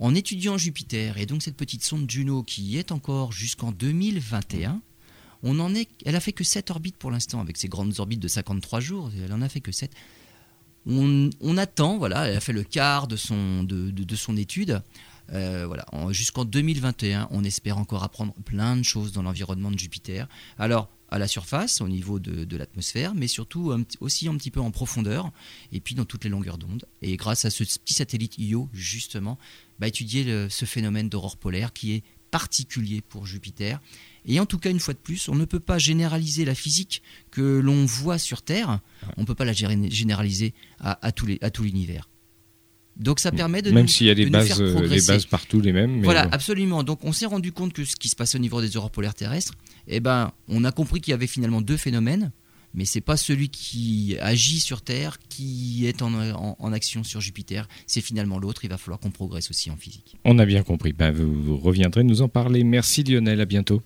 [0.00, 4.80] en étudiant Jupiter, et donc cette petite sonde Juno qui y est encore jusqu'en 2021,
[5.44, 8.20] on en est, elle a fait que 7 orbites pour l'instant, avec ses grandes orbites
[8.20, 9.92] de 53 jours, elle en a fait que 7.
[10.90, 14.82] On, attend, voilà, elle a fait le quart de son, de son étude.
[15.32, 20.28] Euh, voilà, jusqu'en 2021, on espère encore apprendre plein de choses dans l'environnement de Jupiter.
[20.58, 24.70] Alors, à la surface, au niveau de, l'atmosphère, mais surtout aussi un petit peu en
[24.70, 25.30] profondeur,
[25.72, 26.84] et puis dans toutes les longueurs d'onde.
[27.00, 29.38] Et grâce à ce petit satellite Io, justement,
[29.78, 33.80] bah, étudier ce phénomène d'aurore polaire qui est particulier pour Jupiter.
[34.26, 37.02] Et en tout cas, une fois de plus, on ne peut pas généraliser la physique
[37.30, 38.80] que l'on voit sur Terre,
[39.16, 42.08] on ne peut pas la généraliser à, à tout l'univers.
[42.98, 45.72] Donc ça permet de même s'il y a des bases, euh, les bases partout les
[45.72, 46.02] mêmes.
[46.02, 46.82] voilà, absolument.
[46.82, 49.14] Donc on s'est rendu compte que ce qui se passe au niveau des aurores polaires
[49.14, 49.54] terrestres,
[49.86, 52.32] eh ben, on a compris qu'il y avait finalement deux phénomènes,
[52.74, 57.68] mais c'est pas celui qui agit sur Terre qui est en, action sur Jupiter.
[57.86, 58.64] C'est finalement l'autre.
[58.64, 60.16] Il va falloir qu'on progresse aussi en physique.
[60.24, 60.92] On a bien compris.
[60.92, 62.64] Ben, vous reviendrez nous en parler.
[62.64, 63.40] Merci Lionel.
[63.40, 63.82] À bientôt.